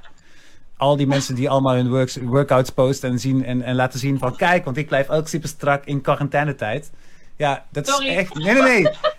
[0.77, 4.17] Al die mensen die allemaal hun works, workouts posten en, zien, en, en laten zien
[4.19, 6.91] van kijk, want ik blijf ook super strak in quarantainetijd.
[7.35, 8.07] Ja, dat Sorry.
[8.07, 8.33] is echt...
[8.33, 8.87] Nee, nee, nee.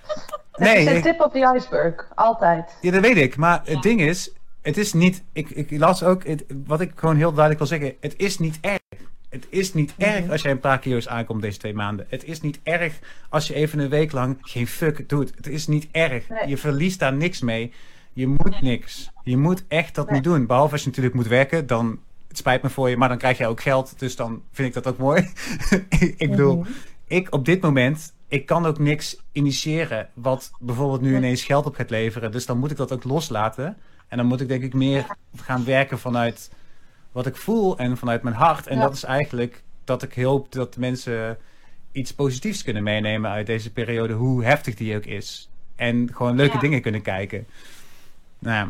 [0.58, 2.08] Het is Nee, een tip op the iceberg.
[2.14, 2.76] Altijd.
[2.80, 3.36] ja, dat weet ik.
[3.36, 5.22] Maar het ding is, het is niet.
[5.32, 8.58] Ik, ik las ook, het, wat ik gewoon heel duidelijk wil zeggen: het is niet
[8.60, 8.78] erg.
[9.28, 12.06] Het is niet erg als jij een paar kilo's aankomt deze twee maanden.
[12.08, 15.32] Het is niet erg als je even een week lang geen fuck doet.
[15.36, 16.28] Het is niet erg.
[16.28, 16.48] Nee.
[16.48, 17.72] Je verliest daar niks mee.
[18.12, 18.62] Je moet Nee.
[18.62, 19.10] niks.
[19.24, 20.14] Je moet echt dat Nee.
[20.14, 20.46] niet doen.
[20.46, 21.98] Behalve als je natuurlijk moet werken, dan.
[22.28, 23.98] Het spijt me voor je, maar dan krijg je ook geld.
[23.98, 25.28] Dus dan vind ik dat ook mooi.
[26.16, 26.68] ik bedoel, Mhm.
[27.06, 31.18] ik op dit moment, ik kan ook niks initiëren wat bijvoorbeeld nu Nee.
[31.18, 32.32] ineens geld op gaat leveren.
[32.32, 33.76] Dus dan moet ik dat ook loslaten.
[34.08, 36.50] En dan moet ik denk ik meer gaan werken vanuit
[37.12, 38.66] wat ik voel en vanuit mijn hart.
[38.66, 38.82] En Ja.
[38.82, 41.38] dat is eigenlijk dat ik hoop dat mensen
[41.92, 45.50] iets positiefs kunnen meenemen uit deze periode, hoe heftig die ook is.
[45.76, 46.60] En gewoon leuke Ja.
[46.60, 47.46] dingen kunnen kijken.
[48.38, 48.68] Nou,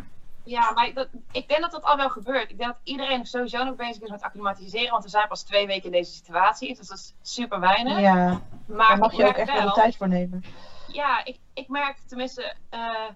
[0.49, 0.71] ja.
[0.71, 2.51] maar dat, ik denk dat dat al wel gebeurt.
[2.51, 4.91] Ik denk dat iedereen sowieso nog bezig is met acclimatiseren.
[4.91, 6.75] Want we zijn pas twee weken in deze situatie.
[6.75, 7.99] Dus dat is super weinig.
[7.99, 10.43] Ja, maar daar mag je ook echt wel de tijd voor nemen.
[10.87, 12.53] Ja, ik, ik merk tenminste.
[12.69, 13.09] eh,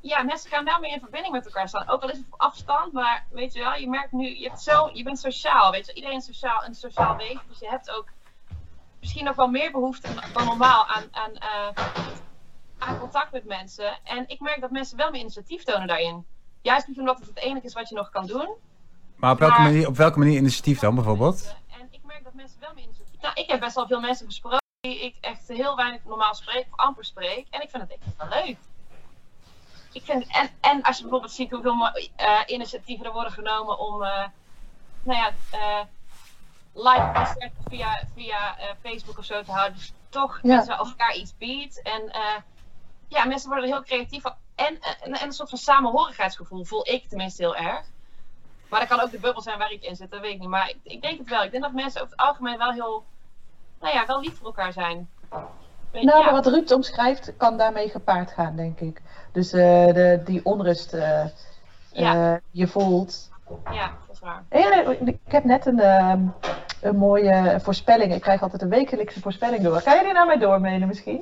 [0.00, 1.88] ja, mensen gaan wel meer in verbinding met elkaar staan.
[1.88, 4.60] Ook al is het op afstand, maar weet je wel, je merkt nu, je, hebt
[4.60, 7.40] zo, je bent sociaal, weet je, iedereen is sociaal, een sociaal wezen.
[7.48, 8.08] Dus je hebt ook
[9.00, 11.84] misschien nog wel meer behoefte dan normaal aan, aan, eh,
[12.80, 13.98] aan contact met mensen.
[14.04, 16.26] En ik merk dat mensen wel meer initiatief tonen daarin.
[16.62, 18.48] Juist misschien omdat het het enige is wat je nog kan doen.
[19.16, 21.54] Maar op welke, Maar- manier, op welke manier initiatief dan bijvoorbeeld?
[21.80, 24.26] En ik merk dat mensen wel meer initiatief Nou, ik heb best wel veel mensen
[24.26, 27.46] gesproken die ik echt heel weinig normaal spreek, of amper spreek.
[27.50, 28.56] En ik vind het echt wel leuk.
[29.92, 34.02] Ik vind, en, en als je bijvoorbeeld ziet hoeveel eh, initiatieven er worden genomen om,
[34.02, 34.26] eh,
[35.02, 35.80] nou ja, eh
[36.74, 39.78] live concerten via, via eh, Facebook of zo te houden.
[39.78, 40.54] Dus toch Ja.
[40.54, 41.82] mensen elkaar iets biedt.
[41.82, 42.34] En eh,
[43.10, 44.34] ja, mensen worden er heel creatief van.
[44.54, 47.86] En, en, en een soort van samenhorigheidsgevoel voel ik tenminste heel erg.
[48.68, 50.48] Maar dat kan ook de bubbel zijn waar ik in zit, dat weet ik niet.
[50.48, 51.42] Maar ik, ik denk het wel.
[51.42, 53.04] Ik denk dat mensen over het algemeen wel heel,
[53.80, 55.08] nou ja, wel lief voor elkaar zijn.
[55.90, 56.24] Weet- Nou, ja.
[56.24, 59.02] maar wat Ruud omschrijft, kan daarmee gepaard gaan, denk ik.
[59.32, 60.92] Dus eh, de, die onrust
[61.92, 62.32] Ja.
[62.32, 63.30] eh, je voelt.
[63.72, 64.44] ja, dat is waar.
[65.04, 66.22] Ik heb net een, ehm,
[66.80, 68.14] een mooie voorspelling.
[68.14, 69.82] Ik krijg altijd een wekelijkse voorspelling door.
[69.82, 71.20] Kan je die naar mij doormenen misschien?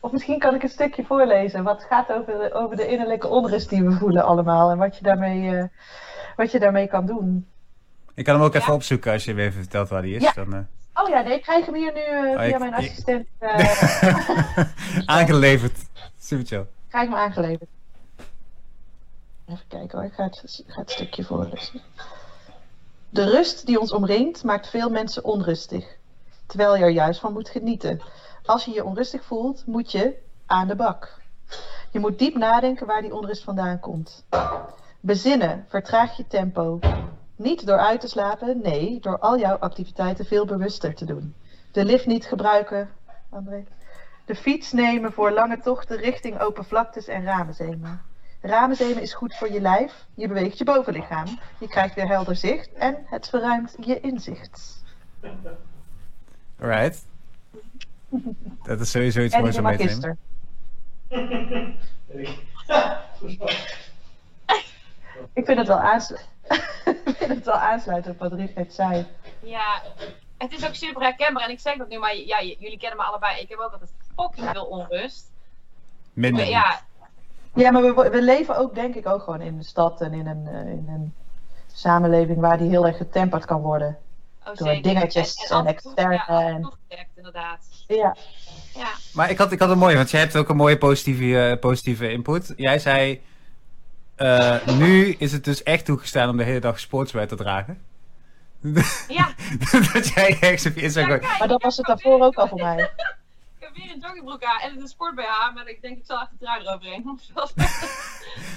[0.00, 1.62] Of misschien kan ik een stukje voorlezen.
[1.64, 4.70] Wat gaat over de, over de innerlijke onrust die we voelen allemaal.
[4.70, 5.64] En wat je daarmee, eh,
[6.36, 7.46] wat je daarmee kan doen.
[8.14, 10.22] Ik kan hem ook even opzoeken als je me even vertelt waar die is.
[10.22, 10.32] Ja.
[10.32, 10.60] Dan, eh,
[11.02, 13.26] Oh ja, nee, ik krijg hem hier nu eh, via ik- mijn assistent.
[15.06, 15.78] Aangeleverd.
[16.20, 16.66] Super chill.
[16.88, 17.70] krijg me aangeleverd.
[19.46, 21.80] Even kijken hoor, ik ga het, ga het stukje voorlezen.
[23.10, 25.96] De rust die ons omringt maakt veel mensen onrustig.
[26.46, 28.00] Terwijl je er juist van moet genieten.
[28.48, 31.20] Als je je onrustig voelt, moet je aan de bak.
[31.90, 34.24] Je moet diep nadenken waar die onrust vandaan komt.
[35.00, 36.78] Bezinnen, vertraag je tempo.
[37.36, 41.34] Niet door uit te slapen, nee, door al jouw activiteiten veel bewuster te doen.
[41.72, 42.90] De lift niet gebruiken,
[43.30, 43.64] André.
[44.24, 48.02] De fiets nemen voor lange tochten richting open vlaktes en ramenzemen.
[48.40, 52.72] Ramenzemen is goed voor je lijf, je beweegt je bovenlichaam, je krijgt weer helder zicht
[52.72, 54.82] en het verruimt je inzicht.
[56.60, 57.07] Alright.
[58.62, 60.18] Dat is sowieso iets moois de om mee te nemen.
[65.32, 66.30] Ik vind het wel aansluiten.
[67.04, 69.06] ik vind het wel aansluiten op wat Ruud net zei.
[69.40, 69.82] Ja,
[70.38, 71.44] het is ook super herkenbaar.
[71.44, 73.40] En ik zeg dat nu, maar ja, jullie kennen me allebei.
[73.40, 75.30] Ik heb ook altijd fucking veel onrust.
[76.12, 76.42] Minder.
[76.42, 76.80] Maar ja,
[77.54, 80.26] Ja, maar we, we leven ook denk ik ook gewoon in een stad en in
[80.26, 81.14] een, eh, in een
[81.72, 83.98] samenleving waar die heel erg getemperd kan worden.
[84.40, 84.82] Oh, Door zeker.
[84.82, 87.66] dingetjes en externe Ja, en en- toe gedekt, inderdaad.
[87.86, 88.16] Ja,
[88.74, 91.48] Ja, Maar ik had, ik had een mooie, want jij hebt ook een mooie positieve,
[91.50, 92.52] eh, positieve input.
[92.56, 93.22] Jij zei,
[94.16, 97.78] eh, nu is het dus echt toegestaan om de hele dag sportswear te dragen.
[99.08, 99.34] Ja,
[99.92, 101.12] dat jij ergens op je Instagram...
[101.12, 101.38] Ja, kijk.
[101.38, 102.90] Maar dat was het daarvoor ook al voor mij.
[103.74, 106.28] Heb weer een joggingbroek aan en een sport BH, maar ik denk ik zal even
[106.38, 107.20] de trui eroverheen doen.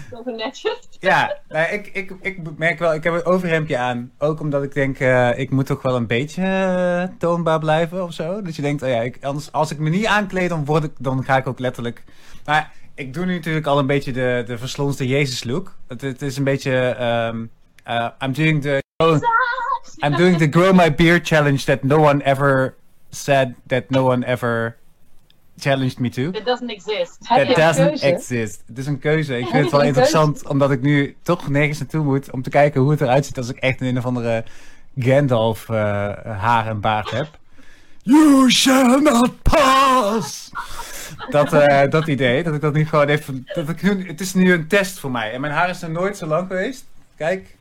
[0.09, 0.87] Dat is netjes.
[0.99, 4.11] Ja, nou, ik, ik, ik merk wel, ik heb een overhemdje aan.
[4.17, 8.13] Ook omdat ik denk, eh, ik moet toch wel een beetje eh, toonbaar blijven of
[8.13, 8.41] zo.
[8.41, 10.91] Dat je denkt, oh ja, ik, anders, als ik me niet aankleed, dan, word ik,
[10.97, 12.03] dan ga ik ook letterlijk...
[12.45, 15.75] Maar ik doe nu natuurlijk al een beetje de, de verslonste Jezus look.
[15.87, 16.77] Het, het is een beetje...
[16.77, 17.45] ehm,
[17.83, 18.79] eh, I'm doing the...
[20.05, 22.75] I'm doing the grow my beard challenge that no one ever
[23.09, 24.77] said that no one ever
[25.57, 26.21] challenged me to.
[26.21, 27.17] It doesn't exist.
[27.27, 28.05] That een doesn't keuze?
[28.05, 28.63] exist.
[28.67, 29.37] Het is een keuze.
[29.37, 32.49] Ik vind het wel een interessant, omdat ik nu toch nergens naartoe moet om te
[32.49, 34.43] kijken hoe het eruit ziet als ik echt een of andere
[34.97, 35.75] Gandalf eh,
[36.23, 37.27] haar en baard heb.
[38.03, 40.51] You shall not pass!
[41.29, 43.47] Dat, eh, dat idee, dat ik dat nu gewoon even...
[43.53, 45.31] Dat ik nu, het is nu een test voor mij.
[45.31, 46.85] En mijn haar is nog nooit zo lang geweest.
[47.17, 47.57] Kijk.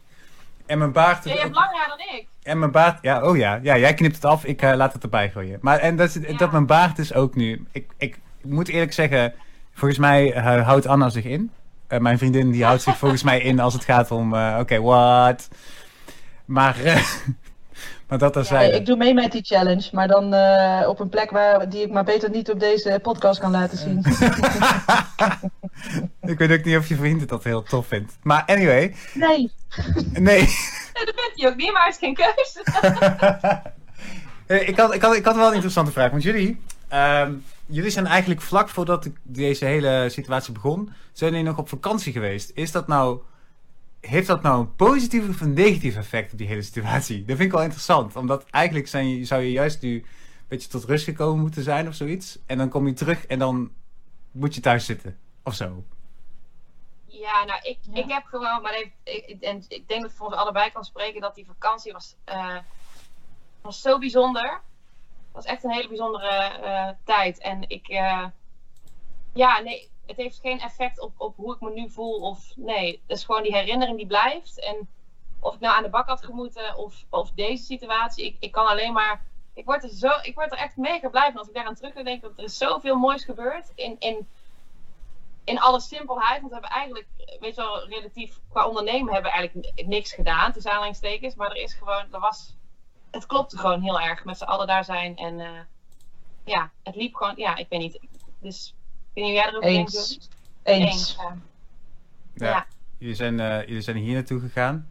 [0.66, 1.24] En mijn baard...
[1.24, 2.26] Ja, je hebt langer haar dan ik.
[2.50, 5.02] En mijn baard, ja, oh ja, ja, jij knipt het af, ik eh, laat het
[5.02, 5.58] erbij gooien.
[5.60, 6.36] Maar en dat, Ja.
[6.36, 7.66] dat mijn baard is ook nu.
[7.72, 9.32] Ik, ik moet eerlijk zeggen,
[9.74, 11.50] volgens mij eh, houdt Anna zich in.
[11.86, 15.48] Eh, mijn vriendin die houdt zich volgens mij in als het gaat om, oké, what?
[16.44, 17.02] Maar, eh,
[18.10, 21.68] maar dat ik doe mee met die challenge, maar dan eh, op een plek waar,
[21.68, 23.98] die ik maar beter niet op deze podcast kan laten zien.
[26.32, 28.16] ik weet ook niet of je vriend dat heel tof vindt.
[28.22, 29.52] Maar anyway, Nee,
[30.12, 30.48] nee.
[30.94, 32.62] Nee, dat vindt hij ook niet, maar hij is geen keuze.
[34.46, 36.10] Eh, ik, had, ik, had, ik had wel een interessante vraag.
[36.10, 37.32] Want jullie, ehm,
[37.66, 42.12] jullie zijn eigenlijk vlak voordat ik deze hele situatie begon, zijn jullie nog op vakantie
[42.12, 42.50] geweest.
[42.54, 43.20] Is dat nou,
[44.00, 47.18] heeft dat nou een positief of een negatief effect op die hele situatie?
[47.18, 48.16] Dat vind ik wel interessant.
[48.16, 50.04] Omdat eigenlijk zijn, zou je juist nu een
[50.48, 52.38] beetje tot rust gekomen moeten zijn of zoiets.
[52.46, 53.72] En dan kom je terug en dan
[54.30, 55.18] moet je thuis zitten.
[55.44, 55.84] Of zo.
[57.06, 58.02] Ja, nou, ik, Ja.
[58.02, 58.92] ik heb gewoon, maar ik,
[59.40, 62.56] en ik denk dat ik voor ons allebei kan spreken dat die vakantie was, eh,
[63.60, 64.50] was zo bijzonder.
[64.52, 67.38] Het was echt een hele bijzondere eh, tijd.
[67.38, 68.26] En ik, eh,
[69.32, 72.20] ja, nee, het heeft geen effect op, op hoe ik me nu voel.
[72.20, 74.60] Of nee, het is gewoon die herinnering die blijft.
[74.60, 74.88] En
[75.40, 78.66] of ik nou aan de bak had gemoeten of, of deze situatie, ik, ik kan
[78.66, 79.28] alleen maar.
[79.54, 81.92] Ik word, er zo, ik word er echt mega blij van als ik daaraan terug
[81.94, 83.72] denk dat er is zoveel moois gebeurd.
[83.74, 84.28] In, in,
[85.44, 86.40] in alle simpelheid.
[86.40, 87.06] Want we hebben eigenlijk,
[87.40, 91.34] weet je wel, relatief qua ondernemen hebben we eigenlijk niks gedaan, tussen aanhalingstekens.
[91.34, 92.56] Maar er is gewoon, er was,
[93.10, 95.16] het klopte gewoon heel erg met z'n allen daar zijn.
[95.16, 95.60] En eh,
[96.44, 98.00] ja, het liep gewoon, ja, ik weet niet.
[98.40, 98.74] Dus,
[99.14, 100.18] jij erover eens.
[100.62, 101.16] Eens.
[102.34, 102.66] ja.
[102.98, 104.88] Jullie, zijn, eh, jullie zijn hier naartoe gegaan.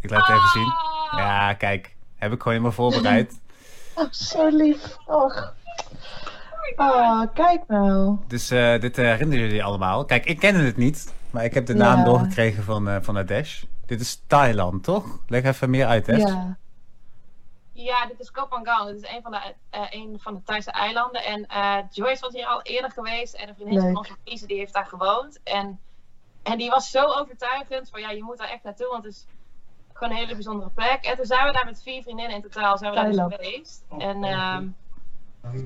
[0.00, 0.72] Ik laat het even zien.
[0.72, 1.18] Ah!
[1.18, 1.94] Ja, kijk.
[2.16, 3.32] Heb ik gewoon helemaal voorbereid.
[3.96, 4.96] Oh, zo lief.
[5.06, 5.54] Och.
[6.76, 8.16] Oh, kijk nou.
[8.26, 10.04] Dus eh, dit eh, herinneren jullie allemaal.
[10.04, 12.04] Kijk, ik kende het niet, maar ik heb de naam Ja.
[12.04, 13.62] doorgekregen van, eh van Adesh.
[13.86, 15.18] Dit is Thailand, toch?
[15.28, 16.16] Leg even meer uit, hè?
[16.16, 16.56] Ja.
[17.76, 18.86] Ja, dit is Koh Phangan.
[18.86, 21.24] Dit is een van de, eh, een van de Thaise eilanden.
[21.24, 23.34] En eh, Joyce was hier al eerder geweest.
[23.34, 23.86] En een vriendin Leuk.
[23.86, 25.40] van ons, Lise, die heeft daar gewoond.
[25.42, 25.80] En,
[26.42, 28.88] en die was zo overtuigend van ja, je moet daar echt naartoe.
[28.88, 29.26] Want het is
[29.92, 31.04] gewoon een hele bijzondere plek.
[31.04, 33.84] En toen zijn we daar met vier vriendinnen in totaal zijn we daar dus geweest.
[33.98, 34.68] En ehm,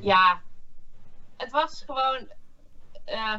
[0.00, 0.40] ja,
[1.36, 2.28] het was gewoon...
[3.04, 3.34] eh,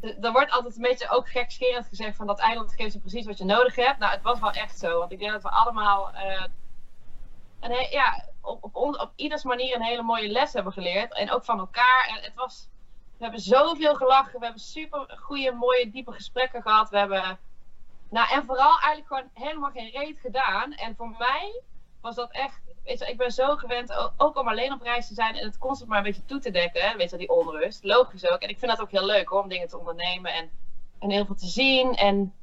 [0.00, 3.26] d- er wordt altijd een beetje ook gekscherend gezegd van dat eiland geeft je precies
[3.26, 3.98] wat je nodig hebt.
[3.98, 4.98] Nou, het was wel echt zo.
[4.98, 6.44] Want ik denk dat we allemaal eh,
[7.70, 11.14] een ja, op, op, op ieders manier een hele mooie les hebben geleerd.
[11.14, 12.06] En ook van elkaar.
[12.08, 12.68] En het was,
[13.16, 14.38] we hebben zoveel gelachen.
[14.38, 16.90] We hebben super goede, mooie, diepe gesprekken gehad.
[16.90, 17.38] We hebben,
[18.10, 20.72] nou, en vooral eigenlijk gewoon helemaal geen reet gedaan.
[20.72, 21.60] En voor mij
[22.00, 25.14] was dat echt, weet je, ik ben zo gewend ook om alleen op reis te
[25.14, 26.96] zijn en het constant maar een beetje toe te dekken.
[26.96, 27.84] Weet je, die onrust.
[27.84, 28.40] Logisch ook.
[28.40, 30.50] En ik vind dat ook heel leuk hoor, om dingen te ondernemen en,
[30.98, 31.94] en heel veel te zien.
[31.94, 32.34] En,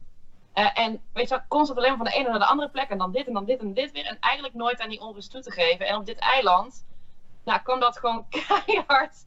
[0.53, 2.97] eh, en weet je, constant alleen maar van de ene naar de andere plek en
[2.97, 4.05] dan dit en dan dit en dit weer.
[4.05, 5.87] En eigenlijk nooit aan die onrust toe te geven.
[5.87, 6.85] En op dit eiland,
[7.43, 8.25] nou, kwam dat gewoon
[8.65, 9.25] keihard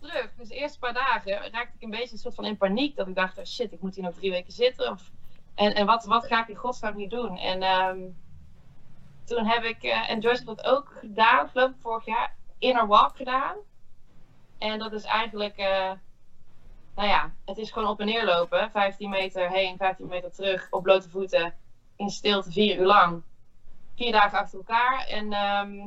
[0.00, 0.34] terug.
[0.36, 2.96] Dus de eerste paar dagen raakte ik een beetje een soort van in paniek.
[2.96, 4.90] Dat ik dacht, oh shit, ik moet hier nog drie weken zitten.
[4.90, 5.10] Of,
[5.54, 7.38] en en wat, wat ga ik in godsnaam nu doen?
[7.38, 7.98] En ehm,
[9.24, 13.16] toen heb ik, eh, en Joyce dat ook gedaan, geloof ik vorig jaar, Inner Walk
[13.16, 13.56] gedaan.
[14.58, 15.92] En dat is eigenlijk, eh,
[16.98, 18.70] nou ja, het is gewoon op en neer lopen.
[18.70, 21.54] 15 meter heen, 15 meter terug, op blote voeten,
[21.96, 23.22] in stilte, vier uur lang.
[23.96, 25.06] Vier dagen achter elkaar.
[25.06, 25.86] En, ehm,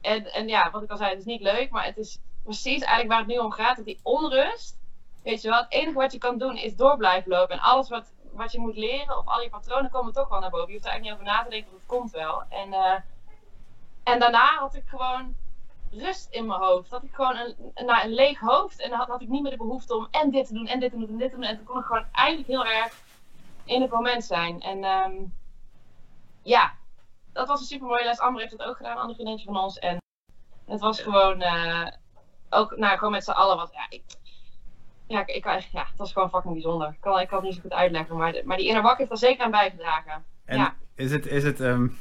[0.00, 2.80] en, en ja, wat ik al zei, het is niet leuk, maar het is precies
[2.80, 3.76] eigenlijk waar het nu om gaat.
[3.76, 4.78] Dat die onrust,
[5.22, 7.54] weet je wel, het enige wat je kan doen is door blijven lopen.
[7.54, 10.50] En alles wat, wat je moet leren, of al je patronen komen toch wel naar
[10.50, 10.66] boven.
[10.66, 12.42] Je hoeft er eigenlijk niet over na te denken, want het komt wel.
[12.48, 13.00] En, eh,
[14.02, 15.34] en daarna had ik gewoon
[15.90, 16.90] rust in mijn hoofd.
[16.90, 18.80] Had ik gewoon een, nou, een leeg hoofd.
[18.80, 20.80] En dan had, had ik niet meer de behoefte om en dit te doen, en
[20.80, 21.44] dit te doen, en dit te doen.
[21.44, 23.02] En toen kon ik gewoon eigenlijk heel erg
[23.64, 24.60] in het moment zijn.
[24.60, 25.14] En ehm,
[26.42, 26.74] ja,
[27.32, 28.20] dat was een super mooie les.
[28.20, 29.78] Amber heeft het ook gedaan, een andere vriendin van ons.
[29.78, 29.98] En
[30.66, 31.86] het was gewoon, uh,
[32.50, 34.02] ook, nou, gewoon met z'n allen wat, ja, ik,
[35.06, 36.88] ja, ik, ja, het was gewoon fucking bijzonder.
[36.88, 39.10] Ik kan, ik kan het niet zo goed uitleggen, maar, maar die inner wak heeft
[39.10, 40.24] er zeker aan bijgedragen.
[40.44, 40.74] En ja.
[40.94, 41.98] is het, is het, um,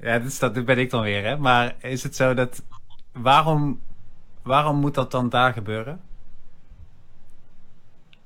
[0.00, 2.62] ja, dat, dit ben ik dan weer, hè, maar is het zo dat,
[3.12, 3.82] waarom,
[4.42, 6.00] waarom moet dat dan daar gebeuren?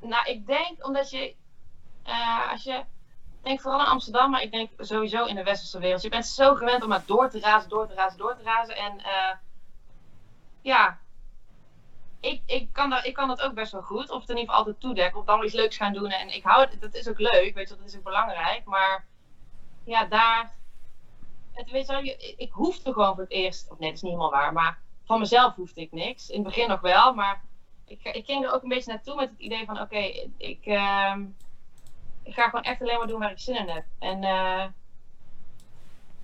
[0.01, 1.35] Nou, ik denk omdat je,
[2.07, 2.83] uh, als je,
[3.43, 6.03] denk vooral in Amsterdam, maar ik denk sowieso in de westerse wereld.
[6.03, 8.77] Je bent zo gewend om maar door te razen, door te razen, door te razen.
[8.77, 9.37] En uh,
[10.63, 10.99] ja,
[12.21, 14.11] ik, ik, kan dat, ik kan dat ook best wel goed.
[14.11, 15.21] Of het in ieder geval altijd toedekken.
[15.21, 16.11] Of dan iets leuks gaan doen.
[16.11, 18.65] En ik hou het, dat is ook leuk, weet je, dat is ook belangrijk.
[18.65, 19.07] Maar
[19.85, 20.53] ja, daar,
[21.55, 24.41] het, weet je, ik hoefde gewoon voor het eerst, of nee, dat is niet helemaal
[24.41, 26.29] waar, maar van mezelf hoefde ik niks.
[26.29, 27.43] In het begin nog wel, maar
[27.87, 30.67] ik, ik ging er ook een beetje naartoe met het idee van, oké, okay, ik,
[30.67, 31.15] uh,
[32.23, 33.85] ik ga gewoon echt alleen maar doen waar ik zin in heb.
[33.99, 34.65] En, uh,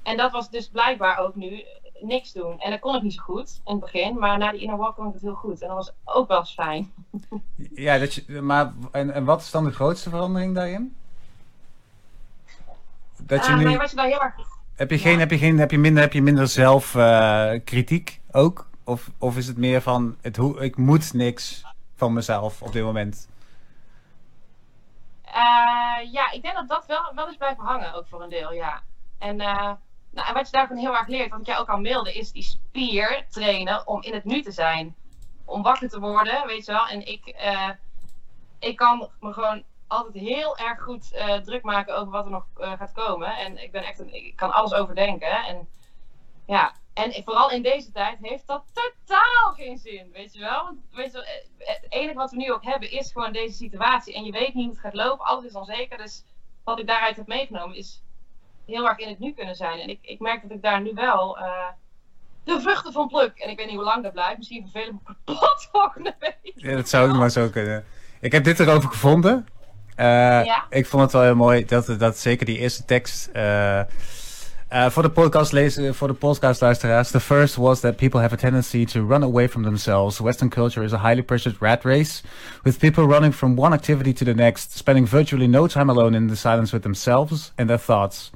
[0.02, 1.64] en dat was dus blijkbaar ook nu
[2.00, 2.60] niks doen.
[2.60, 4.94] En dat kon ik niet zo goed in het begin, maar na die inner walk
[4.94, 5.62] kon ik het heel goed.
[5.62, 6.92] En dat was ook wel eens fijn.
[7.74, 10.96] Ja, dat je, maar en, en wat is dan de grootste verandering daarin?
[13.16, 13.64] Dat je uh, nu...
[13.64, 14.34] Nee, wat je daar heel erg...
[14.80, 18.20] Heb je, geen, heb, je geen, heb, je minder, heb je minder zelf uh, kritiek
[18.32, 18.66] ook?
[18.84, 21.62] Of, of is het meer van, het, ik moet niks
[21.96, 23.28] van mezelf op dit moment?
[25.26, 28.52] Uh, ja, ik denk dat dat wel, wel eens blijft hangen, ook voor een deel,
[28.52, 28.82] ja.
[29.18, 29.72] En, uh,
[30.10, 32.32] nou, en wat je daarvan heel erg leert, wat ik jij ook al mailde, is
[32.32, 34.94] die spier trainen om in het nu te zijn.
[35.44, 36.88] Om wakker te worden, weet je wel.
[36.88, 37.70] En ik, uh,
[38.58, 41.10] ik kan me gewoon altijd heel erg goed
[41.44, 43.36] druk maken over wat er nog gaat komen.
[43.36, 45.44] En ik ben echt een, ik kan alles overdenken.
[45.44, 45.68] En
[46.46, 50.76] ja, en vooral in deze tijd heeft dat totaal geen zin, weet je wel?
[50.92, 51.24] Weet je wel,
[51.58, 54.14] het enige wat we nu ook hebben is gewoon deze situatie.
[54.14, 55.98] En je weet niet hoe het gaat lopen, alles is onzeker.
[55.98, 56.24] Dus
[56.64, 58.02] wat ik daaruit heb meegenomen is
[58.66, 59.80] heel erg in het nu kunnen zijn.
[59.80, 61.68] En ik, ik merk dat ik daar nu wel uh,
[62.44, 63.38] de vruchten van pluk.
[63.38, 64.38] En ik weet niet hoe lang dat blijft.
[64.38, 66.52] Misschien vervelen me kapot volgende week.
[66.54, 67.84] Ja, dat zou maar zo kunnen.
[68.20, 69.46] Ik heb dit erover gevonden.
[70.00, 70.64] Uh, ja?
[70.70, 73.30] Ik vond het wel heel mooi dat, dat zeker die eerste tekst...
[73.36, 73.80] Uh,
[74.72, 77.10] Uh, voor de podcast lezen, voor de podcast luisteraars.
[77.10, 80.18] The first was that people have a tendency to run away from themselves.
[80.18, 82.22] Western culture is a highly pressured rat race,
[82.62, 86.28] with people running from one activity to the next, spending virtually no time alone in
[86.28, 88.30] the silence with themselves and their thoughts.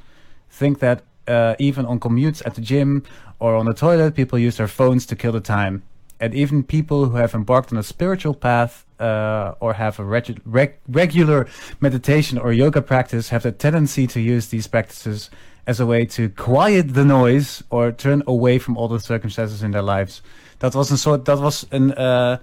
[0.59, 3.03] Think that uh, even on commutes at the gym
[3.39, 5.83] or on the toilet, people use their phones to kill the time.
[6.21, 10.41] And even people who have embarked on a spiritual path uh, or have a reg
[10.45, 11.47] reg regular
[11.79, 15.31] meditation or yoga practice have the tendency to use these practices
[15.67, 19.71] as a way to quiet the noise or turn away from all the circumstances in
[19.71, 20.23] their lives.
[20.59, 22.37] Dat was een soort, dat was uh,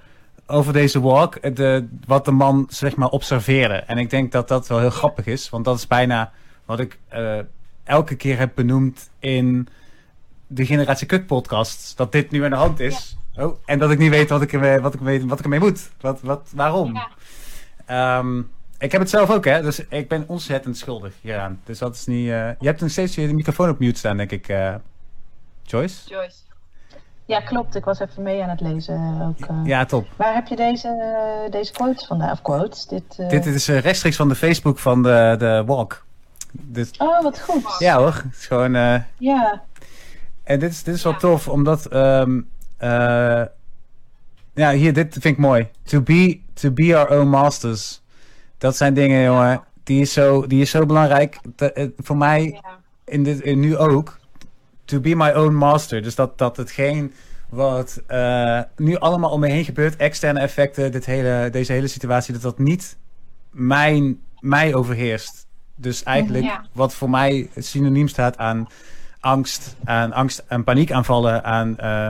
[0.46, 3.74] over deze walk, de, wat de man zeg maar observeerde.
[3.74, 6.32] En ik denk dat dat wel heel grappig is, want dat is bijna
[6.66, 7.40] wat ik uh,
[7.84, 9.68] elke keer heb benoemd in
[10.48, 11.98] de Generatie Kut podcast.
[11.98, 13.18] Dat dit nu aan de hand is.
[13.36, 15.60] Oh, en dat ik niet weet wat ik, ermee, wat ik, weet, wat ik ermee
[15.60, 15.90] moet.
[16.02, 17.00] Wat, wat, waarom.
[17.88, 18.18] Ja.
[18.18, 19.62] Um, ik heb het zelf ook, hè.
[19.62, 21.60] Dus ik ben ontzettend schuldig hieraan.
[21.64, 22.28] Dus dat is niet...
[22.28, 22.48] Uh...
[22.60, 24.50] Je hebt nog steeds je microfoon op mute staan, denk ik.
[24.50, 24.76] Uh...
[25.62, 26.10] Joyce?
[26.10, 26.36] Joyce.
[27.26, 27.76] Ja, klopt.
[27.76, 29.22] Ik was even mee aan het lezen.
[29.22, 29.66] Ook, uh...
[29.66, 30.08] Ja, top.
[30.16, 32.32] Waar heb je deze, deze quotes vandaan?
[32.32, 32.86] Of quotes?
[32.86, 36.06] Dit, Dit is rechtstreeks van de Facebook van de, de Walk.
[36.52, 36.92] Dus...
[36.98, 37.76] Oh, wat goed.
[37.80, 38.14] Ja hoor.
[38.14, 38.74] Het is gewoon...
[39.18, 39.62] Ja.
[40.44, 41.20] En dit is, dit is wel ja.
[41.20, 41.94] tof, omdat...
[41.94, 42.50] Um,
[44.54, 45.70] ja, hier, dit vind ik mooi.
[45.84, 48.02] To be, to be our own masters.
[48.58, 51.40] Dat zijn dingen, jongen, die is zo, die is zo belangrijk.
[51.56, 52.80] De, voor mij, ja.
[53.06, 54.20] in dit, in nu ook,
[54.86, 56.02] to be my own master.
[56.02, 57.14] Dus dat, dat hetgeen
[57.50, 62.34] wat uh, nu allemaal om me heen gebeurt, externe effecten, dit hele, deze hele situatie,
[62.34, 62.98] dat dat niet
[63.50, 65.48] mijn, mij overheerst.
[65.76, 66.66] Dus eigenlijk ja.
[66.74, 68.68] wat voor mij synoniem staat aan
[69.20, 72.10] angst, aan angst en paniekaanvallen, aan uh,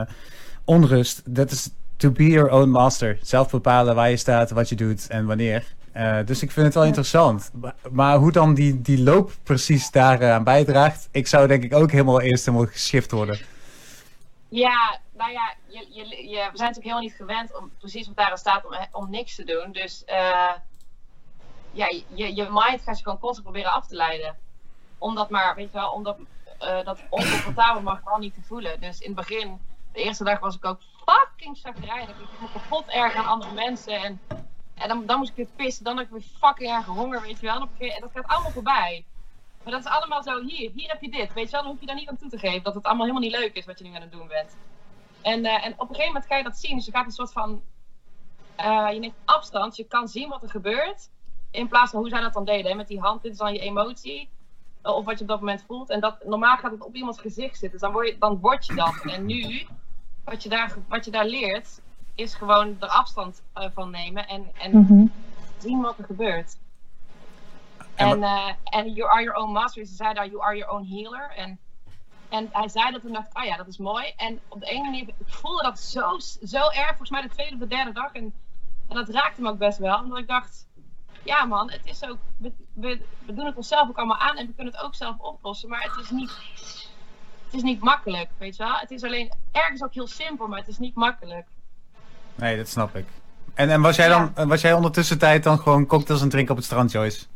[0.64, 1.34] onrust.
[1.34, 3.18] Dat is to be your own master.
[3.22, 5.74] Zelf bepalen waar je staat, wat je doet en wanneer.
[5.96, 7.50] Uh, dus ik vind het wel interessant.
[7.52, 11.74] Maar, maar hoe dan die, die loop precies daaraan uh, bijdraagt, ik zou denk ik
[11.74, 13.38] ook helemaal eerst helemaal geschift worden.
[14.48, 18.16] Ja, nou ja, je, je, je, we zijn natuurlijk helemaal niet gewend om precies wat
[18.16, 19.72] daar staat om, om niks te doen.
[19.72, 20.50] Dus uh,
[21.72, 24.36] ja, je, je mind gaat je gewoon constant proberen af te leiden.
[24.98, 26.16] Omdat maar, weet je wel, omdat
[26.84, 28.80] dat oncomfortabel mag gewoon niet te voelen.
[28.80, 29.58] Dus in het begin,
[29.92, 32.20] de eerste dag was ik ook fucking chagrijnig.
[32.20, 34.20] Ik me kapot erg aan andere mensen en
[34.82, 35.84] en dan, dan moest ik weer pissen.
[35.84, 37.68] Dan heb ik weer fucking erg honger, weet je wel.
[37.78, 39.04] En dat gaat allemaal voorbij.
[39.62, 41.32] Maar dat is allemaal zo, hier, hier heb je dit.
[41.32, 42.62] Weet je wel, dan hoef je daar niet aan toe te geven.
[42.62, 44.56] Dat het allemaal helemaal niet leuk is wat je nu aan het doen bent.
[45.20, 46.76] En, uh, en op een gegeven moment kan je dat zien.
[46.76, 47.62] Dus je gaat een soort van,
[48.60, 49.76] uh, je neemt afstand.
[49.76, 51.10] Je kan zien wat er gebeurt.
[51.50, 52.76] In plaats van hoe zij dat dan deden.
[52.76, 54.28] Met die hand, dit is dan je emotie.
[54.82, 55.90] Of wat je op dat moment voelt.
[55.90, 57.70] En dat, normaal gaat het op iemands gezicht zitten.
[57.70, 59.02] Dus dan word je, dan word je dat.
[59.04, 59.66] En nu,
[60.24, 61.80] wat je daar, wat je daar leert,
[62.14, 64.26] is gewoon er afstand uh, van nemen.
[64.28, 65.06] En, en Mhm.
[65.58, 66.56] zien wat er gebeurt.
[67.94, 69.86] En En, eh, en you are your own master.
[69.86, 71.30] Ze zei daar, you are your own healer.
[71.30, 71.60] En,
[72.28, 74.12] en hij zei dat toen dacht ik, oh ja, dat is mooi.
[74.16, 76.86] En op de ene manier, ik voelde dat zo, zo erg.
[76.88, 78.12] Volgens mij de tweede of de derde dag.
[78.12, 78.34] En,
[78.88, 79.98] en dat raakte me ook best wel.
[79.98, 80.68] Omdat ik dacht,
[81.22, 84.36] ja man, het is ook, we, we, we doen het onszelf ook allemaal aan.
[84.36, 85.68] En we kunnen het ook zelf oplossen.
[85.68, 86.32] Maar het is niet,
[87.52, 88.74] het is niet makkelijk, weet je wel.
[88.74, 91.46] Het is alleen, ergens ook heel simpel, maar het is niet makkelijk.
[92.34, 93.06] Nee, dat snap ik.
[93.54, 94.30] En, en was jij Ja.
[94.34, 97.26] dan, was jij ondertussen tijd dan gewoon cocktails het drinken op het strand, Joyce?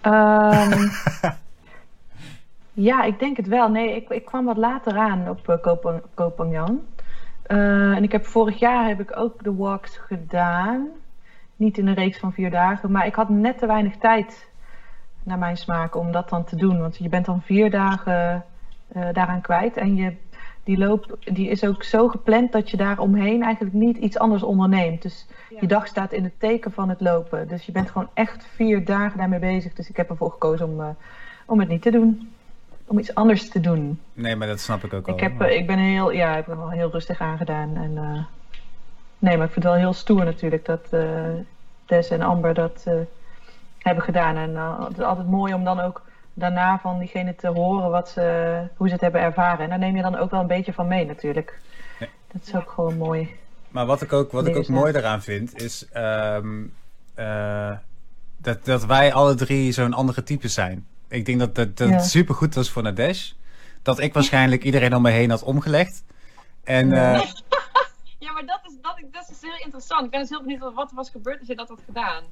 [0.00, 0.88] Ehm,
[2.88, 3.68] ja, ik denk het wel.
[3.68, 5.48] Nee, ik, ik kwam wat later aan op
[6.14, 6.80] uh.
[7.42, 7.58] Eh,
[7.96, 10.88] en ik heb vorig jaar heb ik ook de walks gedaan.
[11.56, 14.47] Niet in een reeks van vier dagen, maar ik had net te weinig tijd
[15.28, 16.80] naar mijn smaak om dat dan te doen.
[16.80, 18.44] Want je bent dan vier dagen
[18.88, 19.76] eh, daaraan kwijt.
[19.76, 20.12] En je,
[20.64, 24.42] die loop die is ook zo gepland dat je daar omheen eigenlijk niet iets anders
[24.42, 25.02] onderneemt.
[25.02, 25.56] Dus Ja.
[25.60, 27.48] je dag staat in het teken van het lopen.
[27.48, 29.72] Dus je bent gewoon echt vier dagen daarmee bezig.
[29.74, 30.86] Dus ik heb ervoor gekozen om, eh,
[31.46, 32.32] om het niet te doen.
[32.86, 34.00] Om iets anders te doen.
[34.12, 35.08] Nee, maar dat snap ik ook.
[35.08, 37.76] Ik, heb, eh, ik ben heel, ja, ik ben wel heel rustig aangedaan.
[37.76, 38.22] En, eh,
[39.18, 41.00] nee, maar ik vind het wel heel stoer natuurlijk dat eh
[41.86, 42.94] Des en Amber dat eh,
[43.78, 44.36] hebben gedaan.
[44.36, 46.02] En eh, het is altijd mooi om dan ook
[46.34, 49.64] daarna van diegene te horen wat ze, hoe ze het hebben ervaren.
[49.64, 51.58] En daar neem je dan ook wel een beetje van mee natuurlijk.
[51.98, 52.06] Ja.
[52.32, 53.36] Dat is ook gewoon mooi.
[53.68, 56.64] Maar wat ik ook, wat ik ook dus mooi daaraan vind, is ehm,
[57.14, 57.72] eh,
[58.36, 60.86] dat, dat wij alle drie zo'n andere type zijn.
[61.08, 61.98] Ik denk dat dat, dat Ja.
[61.98, 63.32] super goed was voor Nadesh.
[63.82, 66.04] Dat ik waarschijnlijk iedereen om me heen had omgelegd.
[66.64, 67.14] En Ja.
[67.14, 67.20] eh,
[68.18, 70.04] Ja, maar dat is, dat, dat is heel interessant.
[70.04, 72.22] Ik ben dus heel benieuwd wat- wat er was gebeurd als je dat had gedaan.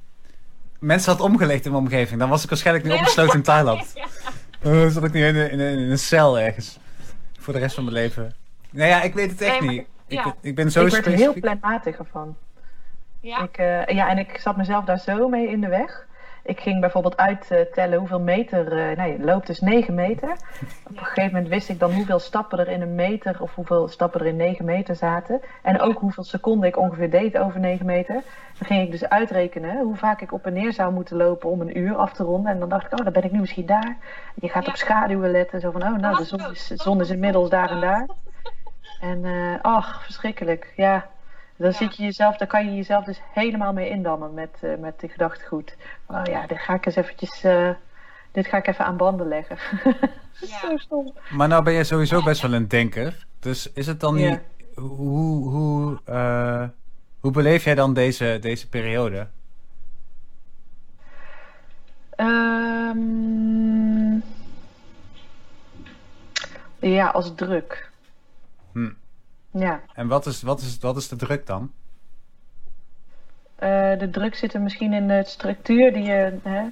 [0.79, 2.19] Mensen had omgelegd in mijn omgeving.
[2.19, 3.91] Dan was ik waarschijnlijk nu opgesloten in Thailand.
[3.95, 4.05] Ja.
[4.59, 6.79] Dan zat ik nu in, een- in, een- in een cel ergens.
[7.39, 8.35] Voor de rest van mijn leven.
[8.69, 9.85] Nou ja, ik weet het echt Nee, maar- niet.
[10.07, 10.23] Ik, ja.
[10.23, 12.35] ben- ik ben zo ik werd er heel planmatig ervan.
[13.19, 13.43] Ja?
[13.43, 16.05] Ik, eh, ja, en ik zat mezelf daar zo mee in de weg.
[16.47, 18.77] Ik ging bijvoorbeeld uittellen hoeveel meter.
[18.89, 20.29] eh nee, loopt dus 9 meter.
[20.89, 23.87] Op een gegeven moment wist ik dan hoeveel stappen er in een meter of hoeveel
[23.87, 25.41] stappen er in 9 meter zaten.
[25.61, 28.13] En ook hoeveel seconden ik ongeveer deed over 9 meter.
[28.57, 31.61] Dan ging ik dus uitrekenen hoe vaak ik op en neer zou moeten lopen om
[31.61, 32.51] een uur af te ronden.
[32.51, 33.97] En dan dacht ik, oh, dan ben ik nu misschien daar.
[34.35, 34.69] Je gaat Ja.
[34.71, 35.59] op schaduwen letten.
[35.59, 38.07] Zo van, oh, nou, de zon is, de zon is inmiddels daar en daar.
[39.01, 40.73] En eh, ach, verschrikkelijk.
[40.75, 41.05] Ja,
[41.57, 41.77] dan Ja.
[41.77, 45.07] zit je jezelf, daar kan je jezelf dus helemaal mee indammen met, eh, met de
[45.07, 45.75] gedachtegoed.
[46.07, 47.69] Oh ja, dit ga ik eens eventjes, eh,
[48.31, 49.57] dit ga ik even aan banden leggen.
[50.39, 50.59] Ja.
[50.61, 51.13] Zo stom.
[51.29, 53.25] Maar nou ben jij sowieso best wel een denker.
[53.39, 54.29] Dus is het dan Ja.
[54.29, 54.39] niet...
[54.75, 56.63] Hoe, hoe, eh,
[57.19, 59.27] hoe beleef jij dan deze, deze periode?
[62.15, 64.15] Ehm,
[66.79, 67.89] ja, als druk.
[68.71, 68.89] Hm.
[69.57, 71.71] Ja, En wat is, wat, is, wat is de druk dan?
[73.55, 76.37] Eh, de druk zit er misschien in de structuur die je.
[76.43, 76.63] Hè?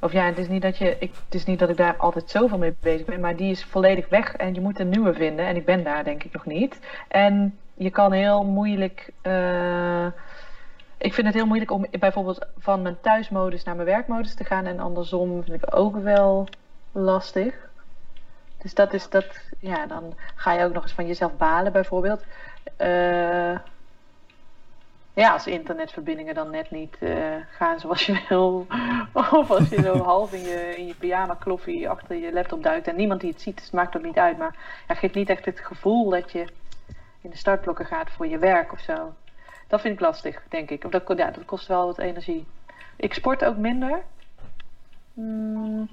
[0.00, 2.30] Of ja, het is, niet dat je, ik, het is niet dat ik daar altijd
[2.30, 5.46] zoveel mee bezig ben, maar die is volledig weg en je moet een nieuwe vinden.
[5.46, 6.80] En ik ben daar denk ik nog niet.
[7.08, 9.10] En je kan heel moeilijk.
[9.22, 10.06] eh,
[10.98, 14.66] ik vind het heel moeilijk om bijvoorbeeld van mijn thuismodus naar mijn werkmodus te gaan.
[14.66, 16.48] En andersom vind ik ook wel
[16.92, 17.65] lastig.
[18.66, 19.26] Dus dat is dat.
[19.58, 22.24] Ja, dan ga je ook nog eens van jezelf balen bijvoorbeeld.
[22.76, 23.54] Eh
[25.14, 28.66] ja, als internetverbindingen dan net niet eh, gaan zoals je wil.
[29.12, 32.88] Of als je zo half in je, in je pyjama kloffie achter je laptop duikt
[32.88, 33.54] en niemand die het ziet.
[33.54, 34.38] Dus het maakt ook niet uit.
[34.38, 34.56] Maar
[34.88, 36.46] ja, geeft niet echt het gevoel dat je
[37.20, 39.14] in de startblokken gaat voor je werk of zo.
[39.66, 40.84] Dat vind ik lastig, denk ik.
[40.84, 42.46] Of dat, ja, dat kost wel wat energie.
[42.96, 44.02] Ik sport ook minder.
[45.14, 45.88] Hmm,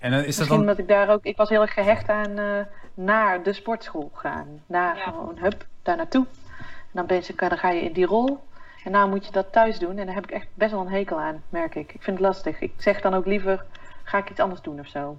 [0.00, 0.58] En dan is dat misschien dan...
[0.58, 1.24] omdat ik daar ook...
[1.24, 2.60] Ik was heel erg gehecht aan eh,
[2.94, 4.62] naar de sportschool gaan.
[4.66, 5.02] Naar Ja.
[5.02, 6.26] gewoon, hup, daar naartoe.
[6.58, 8.38] En dan, ben je, dan ga je in die rol.
[8.84, 9.98] En nou moet je dat thuis doen.
[9.98, 11.92] En daar heb ik echt best wel een hekel aan, merk ik.
[11.92, 12.60] Ik vind het lastig.
[12.60, 13.64] Ik zeg dan ook liever,
[14.02, 15.18] ga ik iets anders doen of zo.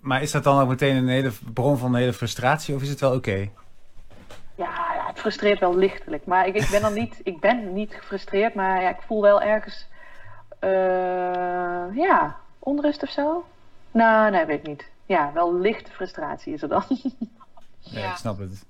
[0.00, 2.88] Maar is dat dan ook meteen een hele bron van een hele frustratie of is
[2.88, 3.48] het wel oké?
[4.54, 6.26] Ja, ja, het frustreert wel lichtelijk.
[6.26, 9.42] Maar ik, ik ben dan niet, ik ben niet gefrustreerd, maar ja, ik voel wel
[9.42, 9.88] ergens,
[10.58, 10.70] eh,
[11.94, 13.44] ja, onrust of zo.
[13.90, 14.84] Nou, nee, weet ik niet.
[15.06, 16.84] Ja, wel lichte frustratie is er dan.
[16.88, 17.10] Ja,
[18.00, 18.10] Ja.
[18.10, 18.64] ik snap het.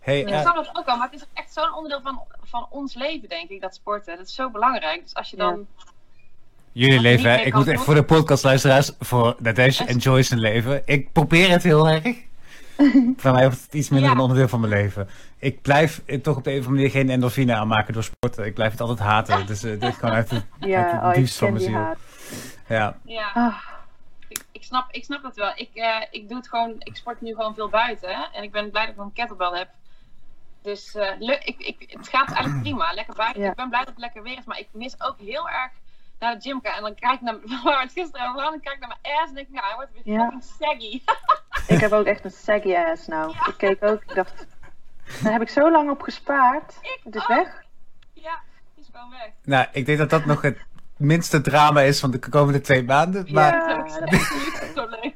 [0.00, 2.66] Hey, Ik eh, snap dat ook al, maar het is echt zo'n onderdeel van, van
[2.70, 4.16] ons leven, denk ik, dat sporten.
[4.16, 5.02] Dat is zo belangrijk.
[5.02, 5.66] Dus als je dan...
[6.72, 7.36] jullie leven, hè?
[7.36, 7.84] Ik kan moet echt doen.
[7.86, 10.82] voor de podcastluisteraars, voor Nadesh en Joyce een leven.
[10.84, 12.16] Ik probeer het heel erg.
[13.16, 14.14] Voor mij wordt het iets minder Ja.
[14.14, 15.08] een onderdeel van mijn leven.
[15.38, 18.44] Ik blijf toch op de een of andere manier geen endorfine aanmaken door sporten.
[18.44, 19.46] Ik blijf het altijd haten.
[19.46, 21.94] Dus eh, dit is gewoon uit het, uit Ja, het oh, diepst van mijn ziel.
[22.66, 22.96] Ja.
[23.04, 23.30] Ja.
[23.34, 23.56] Ah,
[24.28, 25.52] Ik, ik, snap, ik snap het wel.
[25.54, 28.08] Ik, eh, ik doe het gewoon, ik sport nu gewoon veel buiten.
[28.14, 28.22] Hè?
[28.32, 29.68] En ik ben blij dat ik een kettlebell heb.
[30.62, 32.92] Dus eh, leuk, ik, ik, het gaat eigenlijk prima.
[32.92, 33.42] Lekker buiten.
[33.42, 33.50] Ja.
[33.50, 34.44] Ik ben blij dat het lekker weer is.
[34.44, 35.70] Maar ik mis ook heel erg
[36.18, 36.74] naar de gym gaan.
[36.76, 37.34] En dan kijk ik naar,
[37.64, 39.66] waar we het gisteren over hadden, kijk ik naar mijn ass en denk ik, ja,
[39.66, 40.20] hij wordt weer Ja.
[40.22, 41.02] fucking saggy.
[41.74, 43.30] ik heb ook echt een saggy ass nou.
[43.46, 44.46] Ik keek ook, ik dacht,
[45.22, 46.74] daar heb ik zo lang op gespaard.
[47.04, 47.26] Het is ook.
[47.28, 47.64] weg.
[48.12, 48.40] ja,
[48.74, 49.30] die is gewoon weg.
[49.42, 50.58] Nou, ik denk dat dat nog het
[50.96, 53.26] minste drama is van de komende twee maanden.
[53.32, 54.20] Maar, Ja, dat is
[54.74, 55.12] probleem.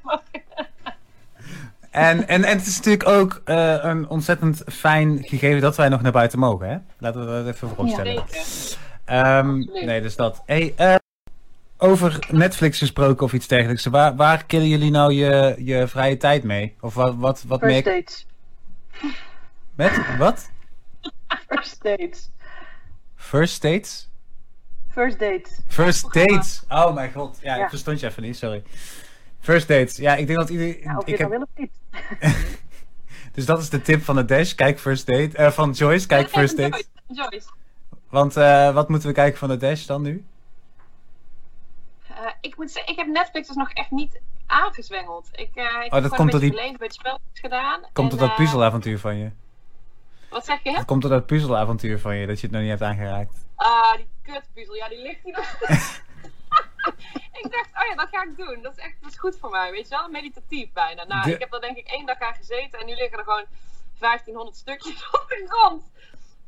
[1.91, 6.03] en, en, en het is natuurlijk ook eh, een ontzettend fijn gegeven dat wij nog
[6.03, 6.69] naar buiten mogen.
[6.69, 6.77] Hè?
[6.99, 8.25] Laten we dat even vooropstellen.
[8.29, 8.77] Zeker.
[9.05, 10.43] Ehm, nee, dus dat.
[10.47, 10.95] Hey, eh,
[11.79, 13.85] over Netflix gesproken of iets dergelijks.
[13.87, 16.75] Waar, waar killen jullie nou je, je vrije tijd mee?
[16.81, 18.27] Of wat, wat, wat First merk dates.
[19.75, 20.17] Met?
[20.19, 20.51] Wat?
[21.49, 22.31] First dates.
[23.17, 24.08] First dates?
[24.91, 25.61] First dates.
[25.69, 26.63] First dates.
[26.69, 27.39] Oh mijn god.
[27.43, 28.63] Ja, ik verstond je even niet, sorry.
[29.41, 29.97] First dates.
[29.97, 30.81] Ja, ik denk dat iedereen...
[30.83, 31.71] Ja, of je ik heb, wil of niet.
[33.35, 34.55] dus dat is de tip van de Dash.
[34.55, 35.37] Kijk First Date.
[35.37, 36.85] eh, van Joyce, kijk Ja, First Joyce, Date.
[37.31, 37.49] Joyce.
[38.09, 40.25] Want eh, wat moeten we kijken van de Dash dan nu?
[42.09, 45.29] Eh, ik moet zeggen, ik heb Netflix dus nog echt niet aangezwengeld.
[45.33, 47.81] Ik, ik heb Oh, dat gewoon komt een beetje die- gelezen, een beetje spelletjes gedaan.
[47.93, 49.31] Komt en, door dat puzzelavontuur van je?
[50.31, 50.85] Wat zeg je?
[50.85, 53.35] Komt dat puzzelavontuur van je, dat je het nog niet hebt aangeraakt.
[53.57, 54.75] Ah, die kutpuzzel.
[54.75, 55.53] Ja, die ligt hier nog.
[57.43, 58.63] ik dacht, oh ja, dat ga ik doen.
[58.63, 60.09] Dat is echt dat is goed voor mij, weet je wel?
[60.09, 61.05] Meditatief bijna.
[61.05, 63.25] Nou, De- ik heb er denk ik één dag aan gezeten en nu liggen er
[63.25, 63.45] gewoon
[63.99, 65.83] 1500 stukjes op de grond.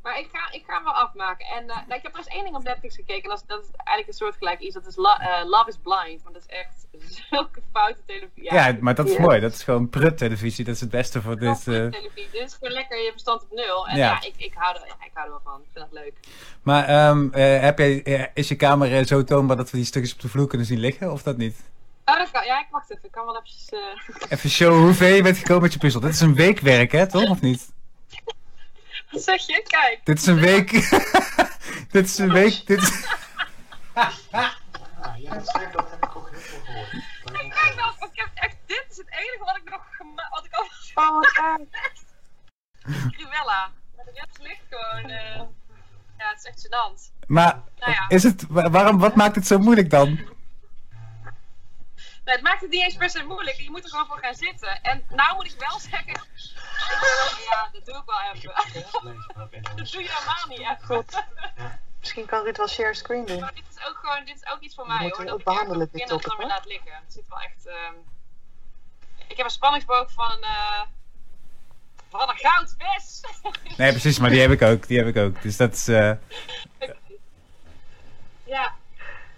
[0.02, 1.46] Maar ik ga, ik ga hem wel afmaken.
[1.46, 3.22] En eh, nou, ik heb er eens één ding op Netflix gekeken.
[3.22, 4.74] En dat is, dat is eigenlijk een soortgelijk iets.
[4.74, 6.22] Dat is Lo- eh, Love is Blind.
[6.22, 6.86] Want dat is echt
[7.30, 8.52] zulke foute televisie.
[8.54, 9.40] Ja, maar dat is mooi.
[9.40, 10.64] Dat is gewoon prut televisie.
[10.64, 11.58] Dat is het beste voor dit.
[11.58, 11.64] eh.
[11.64, 12.28] televisie.
[12.32, 13.88] Dit is gewoon lekker je verstand op nul.
[13.88, 14.06] En Ja.
[14.06, 15.60] ja, ik, ik, hou er, ja, ik hou er wel van.
[15.62, 16.14] Ik vind dat leuk.
[16.62, 19.86] Maar ehm, eh, heb jij, eh, is je kamer eh, zo toonbaar dat we die
[19.86, 21.12] stukjes op de vloer kunnen zien liggen?
[21.12, 21.68] Of dat niet?
[22.04, 22.44] Oh, dat kan.
[22.44, 23.04] Ja, ik wacht even.
[23.04, 23.68] Ik kan wel eventjes...
[24.38, 26.00] Even showen hoe ver je bent gekomen met je puzzel.
[26.00, 27.06] Dit is een weekwerk, hè?
[27.08, 27.30] Toch?
[27.30, 27.72] Of niet?
[29.10, 29.62] Wat zeg je?
[29.66, 30.00] Kijk.
[30.04, 30.70] Dit is een week.
[31.94, 32.66] dit is een week.
[32.66, 33.04] Dit is...
[33.94, 36.92] Ja, dat heb ik ook heel veel gehoord.
[37.32, 38.56] Maar ik Kijk nou, ik heb echt...
[38.66, 39.82] Dit is het enige wat ik nog...
[39.90, 40.66] gema- Wat ik al...
[40.94, 41.68] Oh, wat erg.
[43.16, 43.70] Cruella.
[43.96, 45.10] Maar de rest ligt gewoon...
[45.10, 45.36] eh,
[46.18, 47.26] Ja, het is echt gênant.
[47.26, 48.04] Maar Nou ja.
[48.08, 50.20] is het, wa- waarom, wat maakt het zo moeilijk dan?
[52.30, 53.56] Nee, het maakt het niet eens per se moeilijk.
[53.56, 54.82] Je moet er gewoon voor gaan zitten.
[54.82, 56.08] En nou moet ik wel zeggen...
[56.08, 56.20] ik
[57.50, 58.52] Ja, dat doe ik wel even.
[59.76, 60.78] Dat doe je helemaal niet even.
[60.86, 61.22] God.
[61.98, 63.40] Misschien kan Ruud wel share screen doen.
[63.40, 65.12] Maar dit is ook gewoon, dit is ook iets voor mij hoor.
[65.20, 66.92] ook Dat ik behandelen, echt dit op kinderen dan weer laat liggen.
[67.04, 67.66] Het zit wel echt.
[67.66, 67.94] ehm,
[69.26, 70.42] Ik heb een spanningsboog van.
[70.42, 70.82] eh
[72.08, 73.20] van een goudvis!
[73.76, 74.86] Nee, precies, maar die heb ik ook.
[74.86, 75.42] Die heb ik ook.
[75.42, 75.88] Dus dat is.
[75.88, 76.12] eh,
[78.44, 78.74] ja.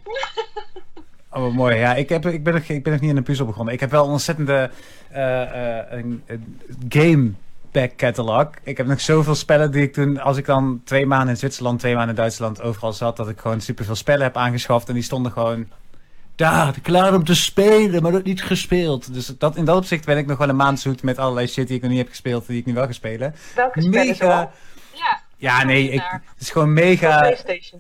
[1.33, 1.77] Oh, mooi.
[1.77, 3.75] Ja, ik, heb, ik, ben nog, ik ben nog niet in een puzzel begonnen.
[3.75, 4.71] Ik heb wel een ontzettende
[5.11, 6.57] eh, eh, een, een
[6.89, 7.31] game
[7.73, 8.51] back catalog.
[8.63, 11.79] Ik heb nog zoveel spellen die ik toen, als ik dan twee maanden in Zwitserland,
[11.79, 14.89] twee maanden in Duitsland overal zat, dat ik gewoon superveel spellen heb aangeschaft.
[14.89, 15.67] En die stonden gewoon
[16.35, 19.15] daar, klaar om te spelen, maar dat niet gespeeld.
[19.15, 21.67] Dus dat, in dat opzicht ben ik nog wel een maand zoet met allerlei shit
[21.67, 23.35] die ik nog niet heb gespeeld, die ik nu wel ga spelen.
[23.55, 24.15] Welke spellen Mega.
[24.15, 24.51] zoal?
[24.93, 25.21] Ja.
[25.43, 27.35] Ja, nee, ik, het is gewoon mega.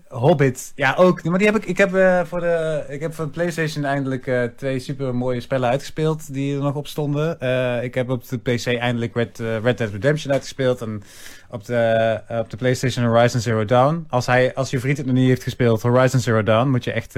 [0.08, 1.22] Hobbit, ja ook.
[1.22, 1.64] Maar die heb ik.
[1.64, 5.40] Ik heb, eh, voor, de, ik heb voor de PlayStation eindelijk eh, twee super mooie
[5.40, 7.40] spellen uitgespeeld die er nog op stonden.
[7.40, 10.80] Eh, ik heb op de PC eindelijk Red, Red Dead Redemption uitgespeeld.
[10.80, 11.02] En
[11.50, 14.06] op de, op de PlayStation Horizon Zero Dawn.
[14.08, 16.92] Als, hij, als je vriend het nog niet heeft gespeeld, Horizon Zero Dawn, moet je
[16.92, 17.16] echt.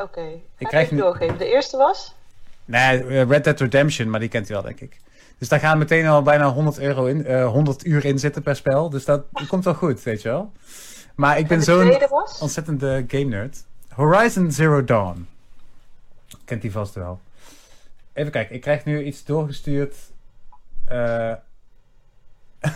[0.00, 0.28] oké.
[0.58, 1.12] Ik krijg nu-.
[1.38, 2.14] De eerste was?
[2.64, 5.00] Nee, Red Dead Redemption, maar die kent u wel, denk ik.
[5.42, 8.56] Dus daar gaan meteen al bijna 100, euro in, eh 100 uur in zitten per
[8.56, 8.90] spel.
[8.90, 10.52] Dus dat, komt wel goed, weet je wel.
[11.14, 11.98] Maar ik ben zo'n
[12.40, 13.64] ontzettende game nerd.
[13.88, 15.28] Horizon Zero Dawn.
[16.44, 17.20] Kent die vast wel.
[18.12, 19.96] Even kijken, ik krijg nu iets doorgestuurd
[20.84, 21.32] eh,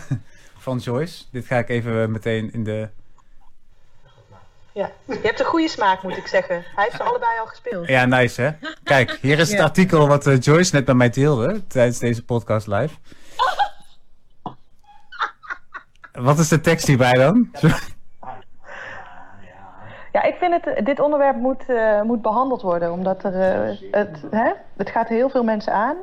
[0.65, 1.23] van Joyce.
[1.31, 2.89] Dit ga ik even meteen in de.
[4.77, 4.89] Ja.
[5.05, 6.63] Je hebt een goede smaak, moet ik zeggen.
[6.75, 7.87] Hij heeft ze allebei al gespeeld.
[7.87, 8.49] Ja, nice hè.
[8.83, 9.63] Kijk, hier is het Ja.
[9.63, 12.95] artikel wat eh, Joyce net met mij deelde tijdens deze podcast live.
[16.11, 17.51] Wat is de tekst hierbij dan?
[20.11, 24.23] Ja, ik vind het, dit onderwerp moet, eh, moet behandeld worden, omdat er, eh, het,
[24.31, 25.95] hè, het gaat heel veel mensen aan.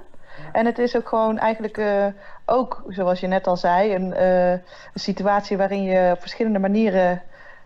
[0.53, 2.07] En het is ook gewoon eigenlijk eh,
[2.47, 4.61] ook, zoals je net al zei, een, eh, een
[4.95, 7.23] situatie waarin je op verschillende manieren,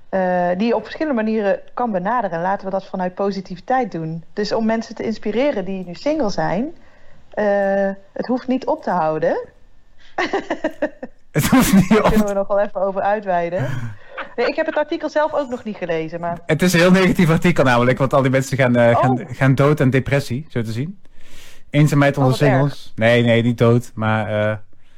[0.08, 2.40] eh, die je op verschillende manieren kan benaderen.
[2.40, 4.24] Laten we dat vanuit positiviteit doen.
[4.32, 6.74] Dus om mensen te inspireren die nu single zijn,
[7.30, 9.38] eh, het hoeft niet op te houden.
[11.30, 12.08] Het hoeft niet Daar op.
[12.10, 13.68] kunnen we nog wel even over uitweiden.
[14.36, 16.90] Nee, ik heb het artikel zelf ook nog niet gelezen, maar Het is een heel
[16.90, 19.00] negatief artikel namelijk, want al die mensen gaan, eh, Oh.
[19.02, 21.00] gaan, gaan dood aan depressie, zo te zien.
[21.70, 22.56] Eenzaamheid onder Oh, wat erg.
[22.58, 22.92] singles.
[22.96, 24.30] Nee, nee, niet dood, maar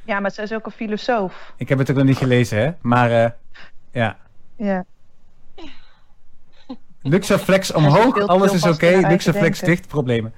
[0.05, 1.53] ja, maar ze is ook een filosoof.
[1.57, 2.71] ik heb het ook nog niet gelezen, hè.
[2.81, 3.09] Maar
[3.91, 4.17] ja,
[4.55, 4.85] Ja.
[7.01, 9.67] Luxaflex ze omhoog, alles is oké, Luxaflex denken.
[9.67, 10.33] dicht, problemen.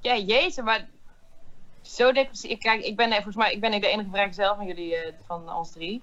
[0.00, 0.86] Ja, jeetje, maar
[1.82, 2.50] zo depressief.
[2.50, 4.96] Ik, kijk, ik ben eh, volgens mij ik ben niet de enige vrijgezel van jullie,
[4.96, 6.02] eh, van ons drie.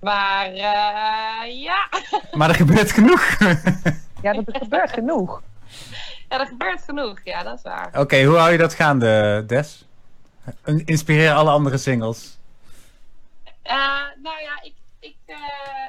[0.00, 1.88] Maar eh, ja.
[2.38, 3.22] Maar er gebeurt genoeg.
[4.22, 5.42] Ja, dat gebeurt genoeg.
[6.28, 7.20] ja, er gebeurt genoeg.
[7.24, 8.00] Ja, dat is waar.
[8.00, 9.84] Oké, hoe hou je dat gaande, Des?
[10.84, 12.38] Inspireer alle andere singles.
[13.62, 13.76] Eh,
[14.22, 14.72] nou ja, ik.
[15.00, 15.88] Ik eh,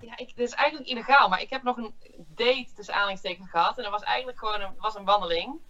[0.00, 3.76] ja, ik, dit is eigenlijk illegaal, maar ik heb nog een date tussen aanhalingstekens gehad.
[3.76, 5.60] En dat was eigenlijk gewoon een, was een wandeling.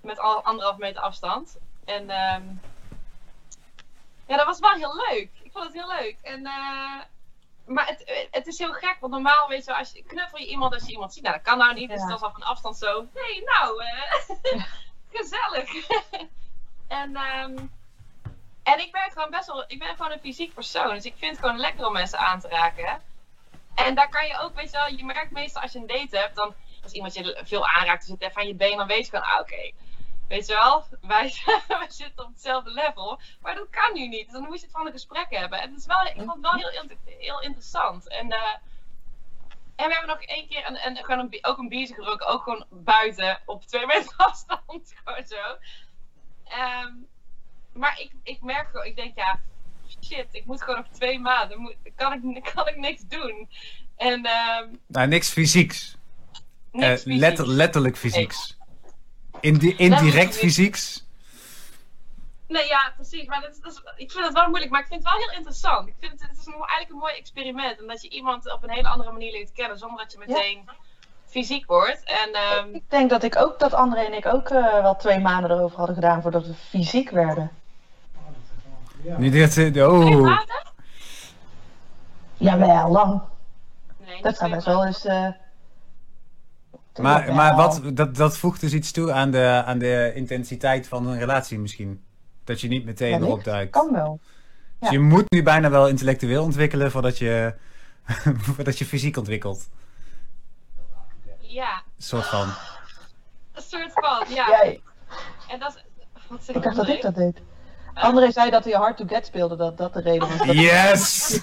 [0.00, 1.58] Met al anderhalf meter afstand.
[1.84, 2.44] En ehm,
[4.26, 5.30] ja, dat was wel heel leuk.
[5.42, 6.16] Ik vond het heel leuk.
[6.22, 7.00] En, eh,
[7.66, 10.46] maar het, het is heel gek, want normaal weet je, wel, als je knuffel je
[10.46, 11.22] iemand als je iemand ziet.
[11.22, 11.88] Nou, dat kan nou niet.
[11.90, 12.06] Dus Ja.
[12.06, 13.06] dat is al van afstand zo.
[13.14, 14.62] Nee, nou, eh,
[15.12, 15.70] gezellig.
[16.88, 17.66] en ehm,
[18.72, 20.94] en ik ben gewoon best wel, ik ben gewoon een fysiek persoon.
[20.94, 23.02] Dus ik vind het gewoon lekker om mensen aan te raken.
[23.74, 26.18] En daar kan je ook, weet je wel, je merkt meestal als je een date
[26.18, 29.10] hebt, dan als iemand je veel aanraakt, het even aan je been, dan weet je
[29.10, 29.72] gewoon, ah, oké.
[30.28, 31.32] Weet je wel, wij,
[31.88, 33.20] zitten op hetzelfde level.
[33.40, 34.24] Maar dat kan nu niet.
[34.24, 35.60] Dus dan moet je het van een gesprek hebben.
[35.60, 38.08] En het is wel, ik vond het wel heel, heel, interessant.
[38.08, 38.54] En, eh,
[39.76, 42.26] en we hebben nog één keer een, een, gewoon ook een biertje gedronken.
[42.26, 44.94] Ook gewoon buiten op twee meter afstand.
[45.04, 45.58] Gewoon zo.
[46.44, 46.92] Ehm,
[47.78, 49.40] maar ik, ik merk gewoon, ik denk ja,
[50.04, 53.48] shit, ik moet gewoon nog twee maanden, moet, kan, ik, kan ik niks doen.
[53.96, 55.96] En ehm Nou, niks fysieks.
[56.72, 57.16] niks Eh, fysieks.
[57.20, 58.56] letter- letterlijk fysieks.
[59.40, 60.38] Indi indirect fysieks.
[60.38, 61.06] fysieks.
[62.48, 63.26] Nee, ja, precies.
[63.26, 65.22] Maar dat is, dat is- ik vind het wel moeilijk, maar ik vind het wel
[65.22, 65.88] heel interessant.
[65.88, 67.80] Ik vind het, het is een, eigenlijk een mooi experiment.
[67.80, 70.68] Omdat je iemand op een hele andere manier leert kennen, zonder dat je meteen
[71.26, 72.02] fysiek wordt.
[72.04, 75.18] En ehm, Ik denk dat ik ook, dat André en ik ook eh, wel twee
[75.18, 77.50] maanden erover hadden gedaan voordat we fysiek werden.
[79.02, 79.18] Ja.
[79.18, 80.20] Nu dit, eh, twee oh.
[80.20, 80.66] maanden?
[82.36, 83.20] Jawel, lang.
[84.04, 85.04] Nee, niet Dat twee best wel eens...
[85.04, 85.28] eh,
[87.00, 91.06] Maar, maar wat, dat, dat voegt dus iets toe aan de, aan de intensiteit van
[91.06, 92.02] een relatie misschien.
[92.44, 93.72] Dat je niet meteen erop duikt.
[93.72, 94.20] Kan wel.
[94.78, 94.94] Dus ja.
[94.94, 97.54] je moet nu bijna wel intellectueel ontwikkelen voordat je,
[98.54, 99.68] voordat je fysiek ontwikkelt.
[101.38, 102.48] Ja, Een soort van.
[103.52, 104.46] een soort van, ja.
[104.48, 104.80] Jij,
[105.48, 105.84] En dat is...
[106.28, 107.40] Wat zeg ik dacht dat ik dat deed.
[108.00, 111.40] André zei dat hij Hard to Get speelde, dat dat de reden was dat Yes!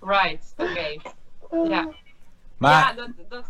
[0.00, 0.96] Right, oké.
[1.68, 1.88] Ja.
[2.58, 3.44] Maar Ja, dat, dat,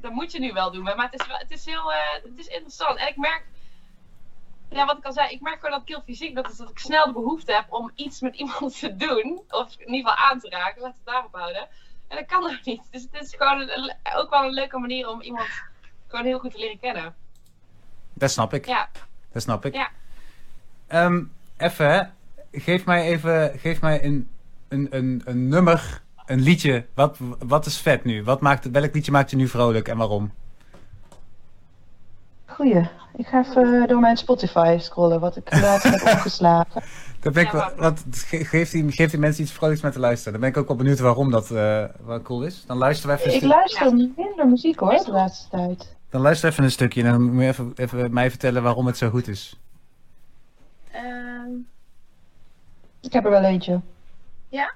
[0.00, 0.82] dat moet je nu wel doen.
[0.82, 2.98] Maar het is, wel, het is heel eh, het is interessant.
[2.98, 3.44] En ik merk,
[4.70, 6.70] ja, wat ik al zei, ik merk gewoon dat ik heel fysiek, dat, is dat
[6.70, 9.42] ik snel de behoefte heb om iets met iemand te doen.
[9.48, 11.68] Of in ieder geval aan te raken, laten we het daarop houden.
[12.08, 12.82] En dat kan nog niet.
[12.90, 15.48] Dus het is gewoon een- ook wel een leuke manier om iemand
[16.08, 17.14] gewoon heel goed te leren kennen.
[18.14, 18.66] Dat snap ik.
[18.66, 18.88] Ja,
[19.32, 19.74] Dat snap ik.
[19.74, 19.88] Ja.
[20.86, 21.22] Ehm,
[21.56, 22.12] even.
[22.52, 24.28] Geef mij even geef mij een,
[24.68, 26.86] een, een, een nummer, een liedje.
[26.94, 28.24] Wat, wat is vet nu?
[28.24, 30.32] Wat maakt, welk liedje maakt je nu vrolijk en waarom?
[32.46, 32.88] Goeie.
[33.16, 36.82] Ik ga even door mijn Spotify scrollen, wat ik laatst heb opgeslagen.
[37.20, 39.82] Dat ben ik Ja, wel, maar- wat, ge- geeft, die, geeft die mensen iets vrolijks
[39.82, 40.32] met te luisteren.
[40.32, 42.64] Dan ben ik ook wel benieuwd waarom dat eh, wel cool is.
[42.66, 45.96] Dan luisteren we even Ik luister minder muziek hoor, de laatste tijd.
[46.14, 48.96] Dan luister even een stukje en dan moet je even, even mij vertellen waarom het
[48.96, 49.60] zo goed is.
[50.92, 51.50] Ehm,
[53.00, 53.80] Ik heb er wel eentje.
[54.48, 54.72] Ja?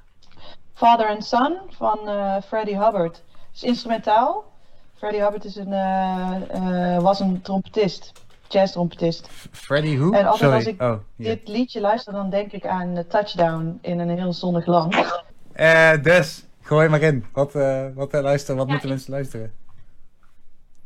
[0.74, 3.16] Father and Son van eh, Freddie Hubbard.
[3.16, 4.52] Het is instrumentaal.
[4.96, 8.12] Freddie Hubbard is een, eh, eh, was een trompetist,
[8.48, 9.28] jazztrompetist.
[9.52, 10.10] Freddy Who?
[10.12, 10.54] En altijd Sorry.
[10.54, 10.94] als ik oh.
[11.16, 15.22] Dit liedje luister, dan denk ik aan Touchdown in een heel zonnig land.
[15.52, 17.24] Eh, Des, gooi maar in.
[17.32, 19.52] Wat, eh wat, luisteren, wat Ja, moeten ik- mensen luisteren?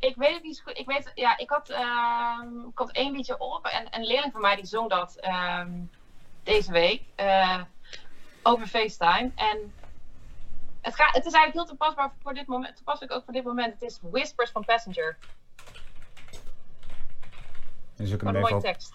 [0.03, 0.79] Ik weet het niet zo goed.
[0.79, 4.41] Ik weet, ja, ik had, ehm, ik had één liedje op en een leerling van
[4.41, 5.71] mij die zong dat ehm,
[6.43, 7.63] deze week eh,
[8.43, 9.31] over FaceTime.
[9.35, 9.75] En
[10.81, 13.73] het, gaat, het is eigenlijk heel toepasbaar voor dit moment, toepasselijk ook voor dit moment.
[13.73, 15.19] Het is Whispers van Passenger.
[17.97, 18.61] Zoek ik een mooie op.
[18.61, 18.95] tekst.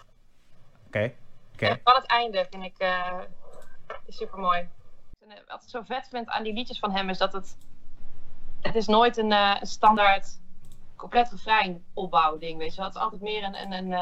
[0.86, 1.14] Oké.
[1.52, 1.66] Oké.
[1.66, 3.18] En van het einde vind ik eh
[4.08, 4.68] super mooi.
[5.46, 7.56] Wat ik zo vet vind aan die liedjes van hem is dat het.
[8.60, 10.38] Het is nooit een, eh, een standaard
[10.98, 12.86] compleet refrein opbouw ding, weet je wel.
[12.86, 13.54] Het is altijd meer een.
[13.60, 13.92] een, een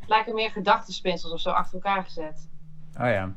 [0.00, 2.48] het lijken meer gedachtenspinsels of zo achter elkaar gezet.
[3.00, 3.32] Oh ja.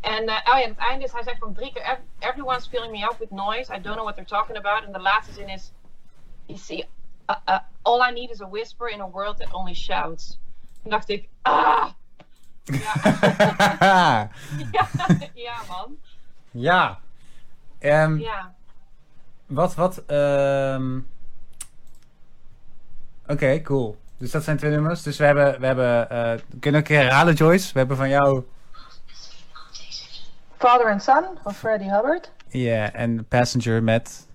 [0.00, 2.92] En eh, oh ja, het einde is, hij zegt van drie keer: "Ev- Everyone's filling
[2.92, 3.74] me up with noise.
[3.74, 4.84] I don't know what they're talking about.
[4.84, 5.72] En de laatste zin is:
[6.46, 6.88] You see,
[7.30, 10.38] uh, uh, all I need is a whisper in a world that only shouts.
[10.82, 11.90] Toen dacht ik, ah!
[12.64, 12.92] Ja,
[14.72, 14.88] ja,
[15.34, 15.96] ja man.
[16.50, 16.98] ja.
[17.78, 18.54] Ehm, Ja.
[19.50, 20.98] Wat, wat, ehm
[23.26, 23.96] Oké, cool.
[24.16, 25.02] Dus dat zijn twee nummers.
[25.02, 27.72] Dus we hebben, we hebben, eh, kunnen we een keer herhalen Joyce?
[27.72, 28.44] We hebben van jou,
[30.58, 32.32] Father and Son van Freddie Hubbard.
[32.48, 34.26] ja, en Passenger met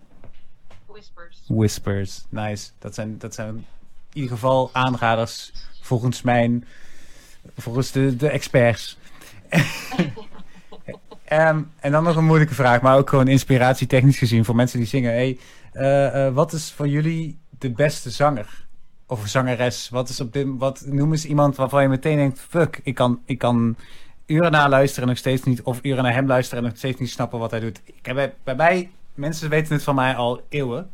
[0.85, 1.43] Whispers.
[1.47, 2.25] Whispers.
[2.29, 2.69] Nice.
[2.79, 3.65] Dat zijn, dat zijn in
[4.13, 5.51] ieder geval aanraders
[5.81, 6.67] volgens mijn,
[7.57, 8.97] volgens de, de experts.
[11.25, 14.87] Ehm, en dan nog een moeilijke vraag, maar ook gewoon inspiratietechnisch gezien voor mensen die
[14.87, 15.11] zingen.
[15.11, 15.37] Hey,
[15.71, 18.67] eh, eh, wat is voor jullie de beste zanger?
[19.07, 19.89] Of zangeres?
[19.89, 23.19] Wat, is op dit, wat noem eens iemand waarvan je meteen denkt: fuck, ik kan,
[23.25, 23.75] ik kan
[24.25, 26.99] uren naar luisteren en nog steeds niet, of uren naar hem luisteren en nog steeds
[26.99, 27.81] niet snappen wat hij doet.
[27.85, 30.89] Ik heb, bij, bij mij, mensen weten het van mij al eeuwen.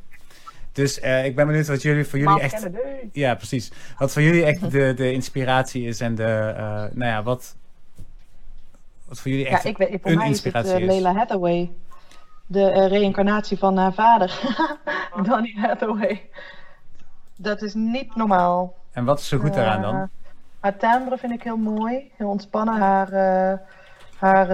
[0.71, 2.67] Dus eh, ik ben benieuwd wat jullie voor jullie echt.
[3.11, 3.71] Ja, precies.
[3.97, 6.53] Wat voor jullie echt de, de inspiratie is en de,
[6.93, 7.55] nou ja, wat,
[9.11, 10.87] wat voor jullie Ja, echt ik weet, voor een mij is het inspiratie eh, is.
[10.87, 11.71] Leila Hathaway.
[12.45, 14.39] De eh, reïncarnatie van haar vader.
[15.27, 16.29] Donny Hathaway.
[17.35, 18.75] Dat is niet normaal.
[18.91, 19.95] En wat is zo goed daaraan dan?
[19.95, 20.03] Eh,
[20.59, 22.11] haar timbre vind ik heel mooi.
[22.17, 22.77] Heel ontspannen.
[22.77, 23.11] Haar,
[24.17, 24.49] haar,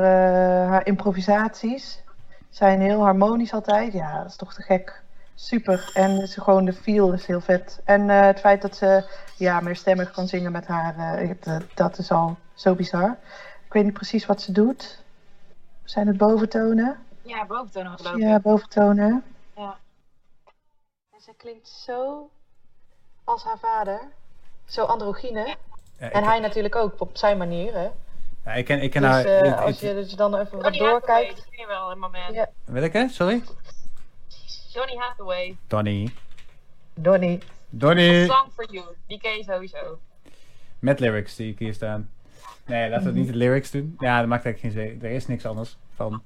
[0.67, 2.03] haar improvisaties
[2.49, 3.93] zijn heel harmonisch altijd.
[3.93, 5.03] Ja, dat is toch te gek.
[5.35, 5.91] Super.
[5.93, 7.81] En ze gewoon de feel is heel vet.
[7.85, 9.03] En eh, het feit dat ze
[9.37, 10.95] ja, meerstemmig kan zingen met haar,
[11.73, 13.17] dat is al zo bizar.
[13.67, 15.03] Ik weet niet precies wat ze doet.
[15.83, 17.05] Zijn het boventonen?
[17.21, 18.21] Ja, boventonen geloof ik.
[18.21, 19.23] Ja, boventonen.
[19.55, 19.77] Ja.
[21.13, 22.29] En ze klinkt zo
[23.23, 23.99] als haar vader.
[24.65, 25.55] Zo androgyne.
[25.99, 27.73] Ja, En hij natuurlijk ook, op zijn manier.
[27.73, 27.89] Hè?
[28.45, 29.25] ja, ik ken, ik ken Dus haar.
[29.25, 31.35] eh, ik- als ik- je dus dan even wat Hathaway, doorkijkt.
[31.35, 32.33] dat ken je wel een moment.
[32.33, 32.49] Ja.
[32.65, 33.07] Welke?
[33.11, 33.43] Sorry?
[34.73, 36.13] Johnny Hathaway, Donnie.
[36.93, 37.39] Donnie.
[37.69, 38.25] Donnie!
[38.25, 39.99] Song for You, die ken je sowieso.
[40.79, 42.09] Met lyrics die ik hier staan.
[42.65, 43.95] Nee, laten we niet de lyrics doen.
[43.99, 45.01] Ja, dat maakt eigenlijk geen zin.
[45.09, 46.21] Er is niks anders van.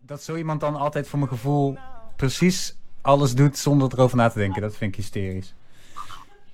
[0.00, 1.78] Dat zo iemand dan altijd voor mijn gevoel
[2.16, 4.62] precies alles doet zonder erover na te denken.
[4.62, 5.54] Dat vind ik hysterisch.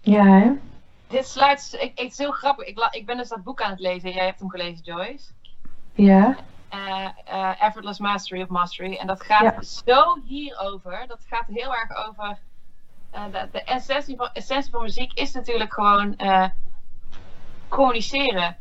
[0.00, 0.50] Ja, hè?
[1.06, 2.66] Dit sluit, ik, ik, het is heel grappig.
[2.66, 4.10] Ik, ik ben dus dat boek aan het lezen.
[4.12, 5.30] Jij hebt hem gelezen, Joyce.
[5.92, 6.36] Ja.
[6.68, 8.94] Eh, eh, Effortless Mastery of Mastery.
[8.96, 9.62] En dat gaat Ja.
[9.94, 11.04] zo hierover.
[11.06, 12.38] Dat gaat heel erg over.
[13.10, 16.48] eh, de, de essentie, van, essentie van muziek is natuurlijk gewoon eh,
[17.68, 18.56] communiceren.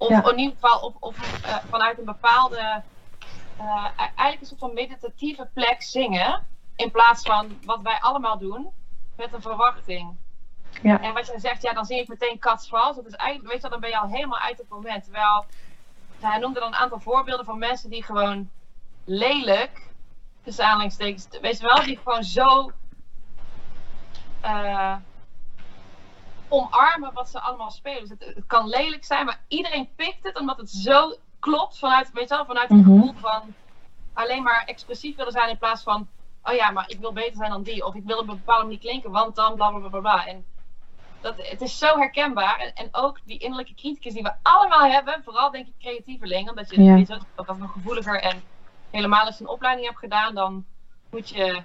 [0.00, 0.30] Of Ja.
[0.30, 2.82] in ieder geval op, op, eh, vanuit een bepaalde.
[3.60, 6.46] e- eigenlijk een soort van meditatieve plek zingen.
[6.76, 8.70] In plaats van wat wij allemaal doen.
[9.16, 10.16] Met een verwachting.
[10.82, 11.00] Ja.
[11.00, 12.68] En wat jij zegt, ja, dan zing ik meteen Cats.
[12.68, 15.04] Dat is eigenlijk, weet je wel, dan ben je al helemaal uit het moment.
[15.04, 15.44] Terwijl,
[16.20, 18.50] hij noemde dan een aantal voorbeelden van mensen die gewoon
[19.04, 19.88] lelijk,
[20.42, 22.72] tussen aanhalingstekens, weet je wel, die gewoon zo
[24.40, 24.96] eh,
[26.50, 28.00] omarmen wat ze allemaal spelen.
[28.00, 32.10] Dus het, het kan lelijk zijn, maar iedereen pikt het omdat het zo klopt vanuit,
[32.12, 32.90] weet je wel, vanuit het Mhm.
[32.90, 33.54] gevoel van
[34.12, 36.08] alleen maar expressief willen zijn in plaats van,
[36.42, 37.84] oh ja, maar ik wil beter zijn dan die.
[37.86, 40.26] Of ik wil op een bepaalde manier klinken, want dan bla bla bla bla.
[40.26, 40.44] En
[41.20, 42.58] dat, het is zo herkenbaar.
[42.58, 46.70] En, en ook die innerlijke criticus die we allemaal hebben, vooral denk ik creatievelingen, omdat
[46.70, 46.96] je Ja.
[46.96, 48.42] dat is nog gevoeliger en
[48.90, 50.66] helemaal als je een opleiding hebt gedaan, dan
[51.10, 51.62] moet je,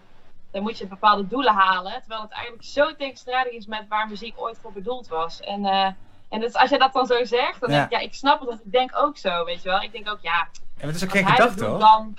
[0.56, 1.92] dan moet je bepaalde doelen halen.
[2.00, 5.40] Terwijl het eigenlijk zo tegenstrijdig is met waar muziek ooit voor bedoeld was.
[5.40, 5.88] En, eh,
[6.30, 7.76] en dus als je dat dan zo zegt, dan Ja.
[7.76, 9.82] denk ik, ja, ik snap het, want ik denk ook zo, weet je wel.
[9.82, 10.48] Ik denk ook, ja,
[10.78, 11.80] En het is ook geen gedachte hoor.
[11.80, 12.14] dan...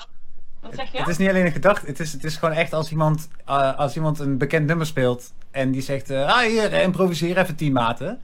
[0.60, 0.98] Wat zeg je?
[0.98, 1.86] Het is niet alleen een gedachte.
[1.86, 5.32] Het is, het is gewoon echt als iemand, eh, als iemand een bekend nummer speelt.
[5.50, 8.22] En die zegt, eh, ah hier, improviseer even tien maten.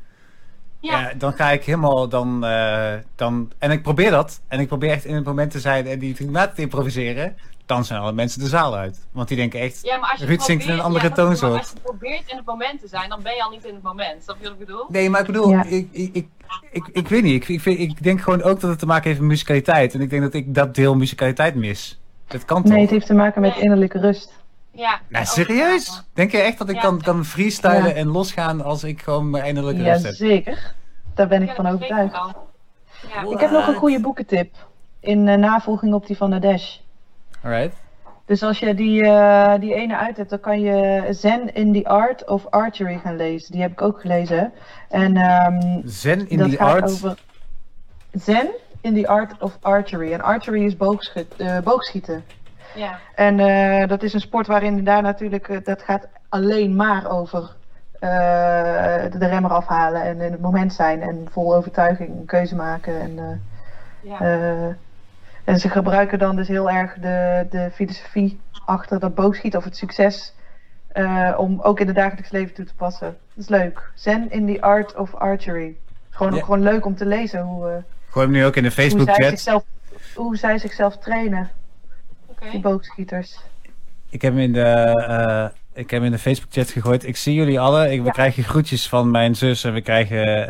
[0.81, 1.01] ja.
[1.01, 2.41] Ja, dan ga ik helemaal dan,
[3.15, 3.53] dan...
[3.59, 4.41] En ik probeer dat.
[4.49, 7.37] En ik probeer echt in het moment te zijn en die tien maten te improviseren.
[7.67, 9.07] Dan zijn alle mensen de zaal uit.
[9.13, 9.79] Want die denken echt...
[9.83, 11.59] Ja, maar als je Ruud zingt in probeert- een andere ja, dat toonsoort.
[11.59, 13.83] Als je probeert in het moment te zijn, dan ben je al niet in het
[13.83, 14.23] moment.
[14.23, 14.85] Snap je wat ik bedoel?
[14.89, 15.65] Nee, maar ik bedoel, Ja.
[15.65, 16.27] ik, ik, ik,
[16.71, 17.43] ik, ik weet niet.
[17.43, 19.95] Ik, ik, vind, ik denk gewoon ook dat het te maken heeft met musicaliteit.
[19.95, 22.01] En ik denk dat ik dat deel musicaliteit mis.
[22.27, 22.73] Dat kan toch?
[22.73, 23.63] Nee, het heeft te maken met Nee.
[23.63, 24.33] innerlijke rust.
[24.75, 25.01] Ja.
[25.09, 26.03] Nou, serieus?
[26.15, 26.81] Denk je echt dat ik Ja.
[26.81, 27.93] kan, kan freestylen Ja.
[27.95, 30.15] en losgaan als ik gewoon mijn innerlijke Ja, rust heb?
[30.15, 30.75] zeker.
[31.15, 32.17] Daar ben ik Ja, van dat overtuigd.
[33.31, 34.55] Ik heb nog een goede boekentip.
[35.01, 36.77] In eh, navolging op die van Nadesh.
[37.45, 37.75] Alright.
[38.27, 41.89] Dus als je die, eh, die ene uit hebt, dan kan je Zen in the
[41.89, 43.53] Art of Archery gaan lezen.
[43.53, 44.53] Die heb ik ook gelezen.
[44.89, 46.91] En ehm, Zen in dat the gaat art.
[46.91, 47.19] over
[48.13, 48.49] Zen
[48.81, 50.13] in the Art of Archery.
[50.13, 52.25] En archery is eh, boogschieten.
[52.75, 52.99] Ja.
[53.15, 57.57] En eh, dat is een sport waarin daar natuurlijk, dat gaat alleen maar over
[57.93, 58.09] eh,
[59.19, 63.01] de remmer afhalen en in het moment zijn en vol overtuiging een keuze maken.
[63.01, 63.25] En, eh,
[64.19, 64.77] Ja.
[65.45, 69.77] En ze gebruiken dan dus heel erg de, de filosofie achter dat boogschieten of het
[69.77, 70.35] succes
[70.89, 73.07] eh, om ook in het dagelijks leven toe te passen.
[73.07, 73.91] Dat is leuk.
[73.95, 75.77] Zen in the Art of Archery.
[76.11, 76.39] Gewoon, Ja.
[76.39, 77.77] ook gewoon leuk om te lezen hoe, eh,
[78.09, 79.65] Gooi hem nu ook in de hoe, zij zichzelf,
[80.15, 81.51] hoe zij zichzelf trainen,
[82.27, 82.51] Oké.
[82.51, 83.39] die boogschieters.
[84.11, 87.07] Ik heb hem in de, eh, ik heb hem in de Facebook-chat gegooid.
[87.07, 87.93] Ik zie jullie allen.
[87.93, 90.49] Ik, we krijgen groetjes van mijn zus en we krijgen,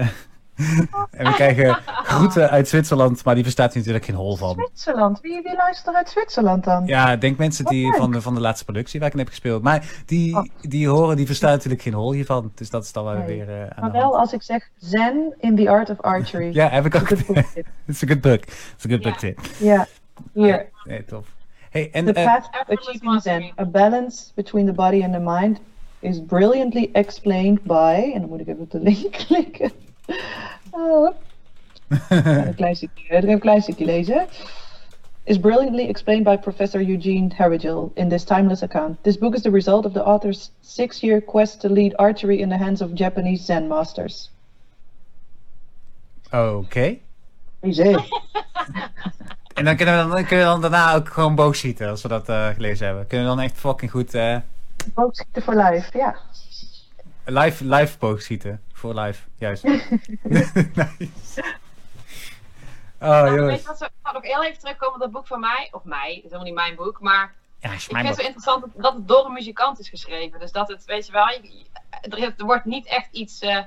[1.10, 3.24] en we krijgen groeten uit Zwitserland.
[3.24, 4.54] Maar die verstaat natuurlijk geen hol van.
[4.54, 6.86] Zwitserland, wie, wie luistert er uit Zwitserland dan?
[6.86, 9.28] Ja, ik denk mensen die van de, van de laatste productie waar ik in heb
[9.28, 9.62] gespeeld.
[9.62, 10.44] Maar die, Oh.
[10.60, 12.52] die horen, die verstaan natuurlijk geen hol hiervan.
[12.54, 13.26] Dus dat is dan wel Nee.
[13.26, 16.54] weer eh, aan maar wel als ik zeg Zen in the art of archery.
[16.60, 17.10] Ja, heb ik ook.
[17.86, 18.40] Is een good book.
[18.40, 19.40] Het is een good book tip.
[19.58, 19.86] Ja,
[20.32, 20.68] hier.
[20.84, 21.26] Nee, tof.
[21.70, 25.18] Hey, en The eh, path to achieving Zen, a balance between the body and the
[25.18, 25.60] mind,
[25.98, 28.10] is brilliantly explained by.
[28.14, 29.72] En dan moet ik even op de link klikken.
[30.70, 31.14] Oh,
[32.08, 34.26] even een klein stukje, even een klein stukje lezen.
[35.24, 39.02] Is brilliantly explained by Professor Eugene Herrigel in this timeless account.
[39.02, 42.56] This book is the result of the author's six-year quest to lead archery in the
[42.56, 44.30] hands of Japanese Zen masters.
[46.30, 46.98] Oké.
[49.54, 52.08] En dan kunnen, we dan, dan kunnen we dan daarna ook gewoon boogschieten als we
[52.08, 53.06] dat eh, gelezen hebben.
[53.06, 54.36] Kunnen we dan echt fucking goed eh,
[54.94, 56.16] Boogschieten voor life, ja.
[57.24, 58.62] Live, live boogschieten.
[58.72, 59.62] Voor live, juist.
[59.62, 59.80] nice.
[63.02, 63.60] Oh, Nou, weet jongens.
[63.78, 65.68] je wat, nog heel even terugkomen op dat boek van mij.
[65.70, 67.00] Of mij, het is helemaal niet mijn boek.
[67.00, 69.88] Maar Ja, is ik mijn vind het zo interessant dat, het door een muzikant is
[69.88, 70.40] geschreven.
[70.40, 73.58] Dus dat het, weet je wel, je- er, wordt niet echt iets, eh,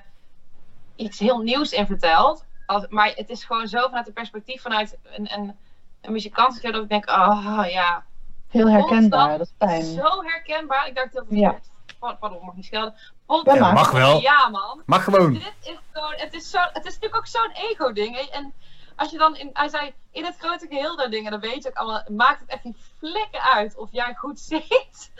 [0.95, 2.45] iets heel nieuws in verteld.
[2.65, 5.55] Als, maar het is gewoon zo vanuit het perspectief vanuit een, een,
[6.01, 8.03] een muzikant geschreven dat ik denk, oh ja,
[8.49, 9.83] Heel herkenbaar, dat is fijn.
[9.83, 10.87] zo herkenbaar.
[10.87, 11.59] Ik dacht heel veel, Ja.
[11.99, 12.93] pardon, pardon, mag niet schelden.
[13.27, 13.73] Dat mag.
[13.73, 14.21] Mag wel.
[14.21, 14.81] Ja man.
[14.85, 15.33] Mag gewoon.
[15.33, 18.15] Dit is gewoon, het is, zo, het is natuurlijk ook zo'n ego-ding.
[18.15, 18.53] En
[18.95, 21.69] als je dan, in, hij zei, in het grote geheel der dingen, dan weet je
[21.69, 25.11] ook allemaal, maakt het echt geen flikken uit of jij goed zingt,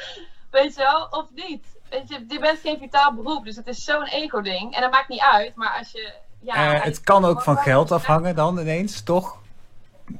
[0.51, 1.65] weet je wel, of niet.
[1.89, 4.75] Weet je, je bent geen vitaal beroep, dus het is zo'n ego-ding.
[4.75, 6.73] En dat maakt niet uit, maar als je, ja...
[6.73, 9.37] Eh, het kan ook van geld afhangen dan ineens, toch?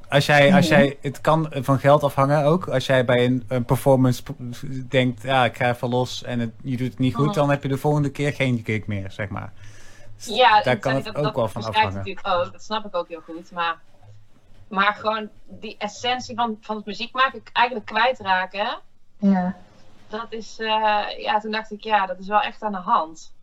[0.10, 2.68] Als jij, als jij, het kan van geld afhangen ook.
[2.68, 4.24] Als jij bij een, een performance
[4.88, 7.36] denkt, ja, ik ga even los en het, je doet het niet goed, Mhm.
[7.36, 9.54] dan heb je de volgende keer geen gig meer, zeg maar.
[10.16, 11.94] Dus Ja, daar dat- kan dat- het dat ook wel van afhangen.
[11.94, 13.52] natuurlijk ook, dat snap ik ook heel goed.
[13.52, 13.78] Maar,
[14.68, 18.80] maar gewoon die essentie van, van het muziek maken, eigenlijk kwijtraken,
[19.18, 19.56] Ja.
[20.08, 23.34] dat is, eh, ja, toen dacht ik, ja, dat is wel echt aan de hand.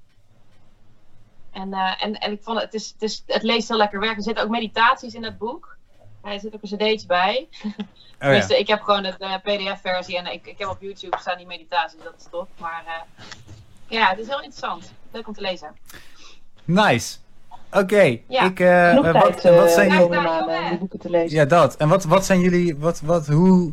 [1.51, 4.01] En, eh, en, en ik vond het, het, is, het, is, het leest heel lekker
[4.01, 4.17] weg.
[4.17, 5.77] Er zitten ook meditaties in het boek.
[6.23, 7.49] Er zit ook een cd'tje bij.
[8.23, 8.35] Oh ja.
[8.35, 11.47] Tenminste, ik heb gewoon de eh, pdf-versie en ik, ik heb op YouTube staan die
[11.47, 12.49] meditaties, dat is top.
[12.59, 13.27] Maar eh,
[13.89, 14.93] ja, het is heel interessant.
[15.13, 15.69] Leuk om te lezen.
[16.65, 17.17] Nice.
[17.73, 18.45] Oké, Ja.
[18.45, 20.19] ik, eh, Genoeg eh, tijd wat, wat zijn jullie...
[20.71, 21.37] om boeken te lezen.
[21.37, 21.77] Ja, dat.
[21.77, 23.73] En wat, wat zijn jullie, wat, wat, hoe,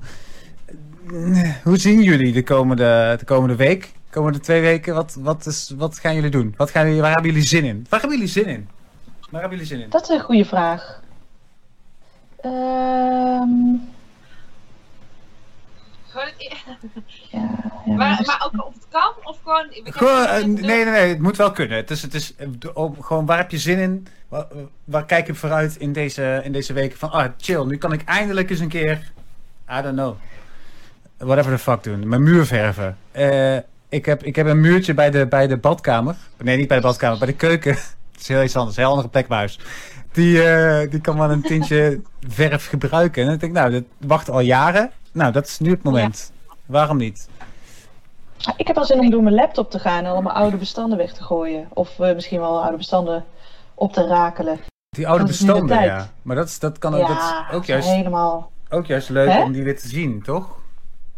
[1.63, 4.93] hoe zien jullie de komende, de komende week, de komende twee weken?
[4.93, 6.53] Wat, wat, is, wat gaan jullie doen?
[6.57, 7.85] Wat gaan jullie, waar hebben jullie zin in?
[7.89, 8.69] Waar hebben jullie zin in?
[9.29, 9.89] Waar hebben jullie zin in?
[9.89, 11.01] Dat is een goede vraag.
[12.41, 13.75] Ehm,
[16.09, 16.55] Gewoon het, e-
[17.37, 17.49] ja,
[17.85, 20.27] ja, maar, maar ook of het kan, of gewoon...
[20.27, 21.77] eh, nee, nee, nee, het moet wel kunnen.
[21.77, 24.07] Het is, het is, eh, om- gewoon, waar heb je zin in?
[24.27, 24.45] Waar,
[24.83, 26.97] waar kijk je vooruit in deze, in deze weken?
[26.97, 29.11] Van, ah, chill, nu kan ik eindelijk eens een keer,
[29.71, 30.15] I don't know,
[31.17, 32.07] whatever the fuck doen.
[32.07, 32.97] Mijn muur verven.
[33.11, 33.55] Eh,
[33.89, 36.15] ik, heb, ik heb een muurtje bij de, bij de badkamer.
[36.37, 37.71] Nee, niet bij de badkamer, bij de keuken.
[38.11, 39.59] Het is heel iets anders, een heel andere plek bij huis.
[40.11, 43.27] Die, eh, die kan wel een tintje verf gebruiken.
[43.27, 44.91] En ik denk, nou, dat wacht al jaren.
[45.11, 46.31] Nou, dat is nu het moment.
[46.65, 47.29] Waarom niet?
[48.57, 50.97] Ik heb wel zin om door mijn laptop te gaan en al mijn oude bestanden
[50.97, 51.67] weg te gooien.
[51.73, 53.25] Of eh, misschien wel oude bestanden
[53.75, 54.59] op te rakelen.
[54.89, 56.09] Die oude Dat bestanden, ja.
[56.21, 58.51] Maar dat is, dat kan ook, dat ja, is ook juist, helemaal.
[58.69, 59.41] ook juist leuk Hè?
[59.41, 60.57] om die weer te zien, toch?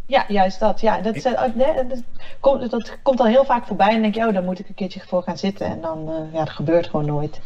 [0.05, 0.81] Ja, juist dat.
[0.81, 2.03] Ja, dat, is, nee, dat,
[2.39, 4.67] komt, dat komt al heel vaak voorbij en dan denk je, oh, daar moet ik
[4.67, 5.67] een keertje voor gaan zitten.
[5.67, 7.39] En dan, eh, ja, dat gebeurt gewoon nooit.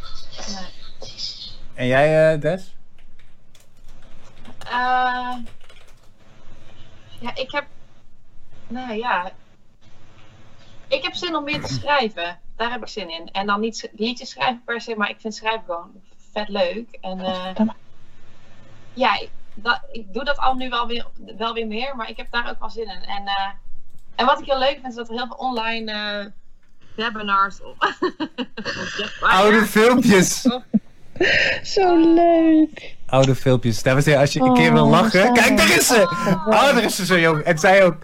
[1.75, 2.75] En jij, eh, Des?
[4.59, 5.35] Eh,
[7.19, 7.65] ja, ik heb.
[8.67, 9.31] Nou ja.
[10.87, 12.39] Ik heb zin om meer te schrijven.
[12.55, 13.29] Daar heb ik zin in.
[13.31, 15.91] En dan niet liedjes schrijven per se, maar ik vind schrijven gewoon
[16.31, 16.97] vet leuk.
[17.01, 17.67] En eh,
[18.93, 21.05] ja, ik, dat, ik doe dat al nu wel weer,
[21.37, 23.01] wel weer meer, maar ik heb daar ook wel zin in.
[23.01, 23.49] En, eh,
[24.15, 26.25] en wat ik heel leuk vind, is dat er heel veel online eh,
[26.95, 27.75] webinars op.
[29.19, 30.47] Oude filmpjes!
[31.63, 32.95] Zo leuk.
[33.05, 33.83] Oude filmpjes.
[33.83, 35.19] Dames en heren, als je een keer wil Oh, lachen...
[35.19, 35.33] samen.
[35.33, 36.01] Kijk, daar is ze!
[36.45, 37.39] Oh, daar is ze zo jong.
[37.41, 37.95] En zij ook...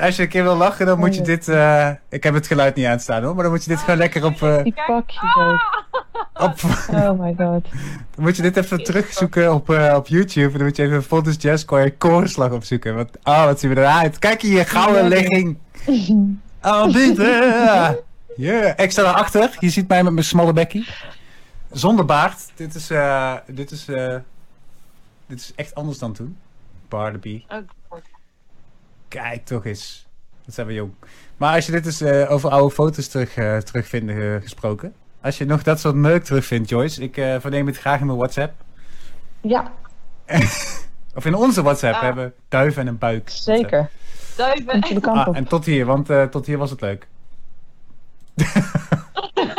[0.00, 1.48] Als je een keer wil lachen, dan moet je dit...
[1.48, 4.24] eh, ik heb het geluid niet aanstaan hoor, maar dan moet je dit gewoon lekker
[4.24, 4.42] op...
[4.42, 5.86] eh, Die pakjes ook.
[6.34, 6.54] op
[6.90, 7.64] Oh my god.
[8.14, 10.56] dan moet je dit even terugzoeken op, eh, op YouTube.
[10.58, 12.94] Dan moet je even Fontes Jazz Choir koorslag opzoeken.
[12.94, 14.18] Want, oh, wat zien we eruit.
[14.18, 15.56] Kijk hier, gouden legging.
[16.62, 17.18] Oh, dit.
[17.18, 17.88] eh.
[18.36, 18.72] Yeah.
[18.76, 19.56] Ik sta daarachter.
[19.58, 20.86] Je ziet mij met mijn smalle bekkie.
[21.70, 22.46] Zonder baard.
[22.54, 24.16] Dit is, eh, dit is, eh,
[25.26, 26.38] dit is echt anders dan toen.
[26.88, 27.44] Barnaby.
[27.48, 28.02] Ook.
[29.08, 30.06] Kijk toch eens.
[30.44, 30.92] Dat zijn we jong.
[31.36, 34.94] Maar als je dit is eh, over oude foto's terug, eh, terugvinden gesproken.
[35.20, 37.02] Als je nog dat soort meuk terugvindt, Joyce.
[37.02, 38.54] Ik eh, verneem het graag in mijn WhatsApp.
[39.40, 39.72] Ja,
[41.14, 41.94] Of in onze WhatsApp.
[41.94, 42.00] Ah.
[42.00, 43.30] We hebben duiven en een buik.
[43.30, 43.90] zeker.
[44.36, 44.66] Duiven.
[44.66, 47.06] Komt de kant Ah, en tot hier, want eh, tot hier was het leuk.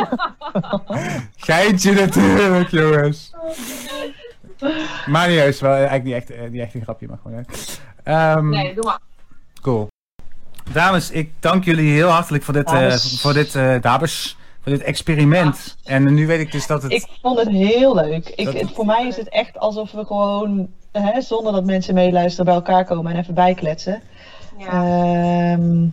[1.36, 3.30] Geintje natuurlijk, jongens.
[5.12, 7.44] Juist, wel eigenlijk niet echt, eh, niet echt een grapje, maar gewoon.
[8.04, 8.98] Ehm, Nee, doe maar.
[9.62, 9.88] Cool.
[10.72, 14.82] Dames, ik dank jullie heel hartelijk voor dit, eh, voor dit, eh, dames, voor dit
[14.82, 15.76] experiment.
[15.84, 16.92] En nu weet ik dus dat het...
[16.92, 18.28] Ik vond het heel leuk.
[18.28, 22.44] Ik, het- voor mij is het echt alsof we gewoon, hè, zonder dat mensen meeluisteren,
[22.44, 24.02] bij elkaar komen en even bijkletsen.
[24.58, 24.66] Ja.
[25.52, 25.86] Ehm,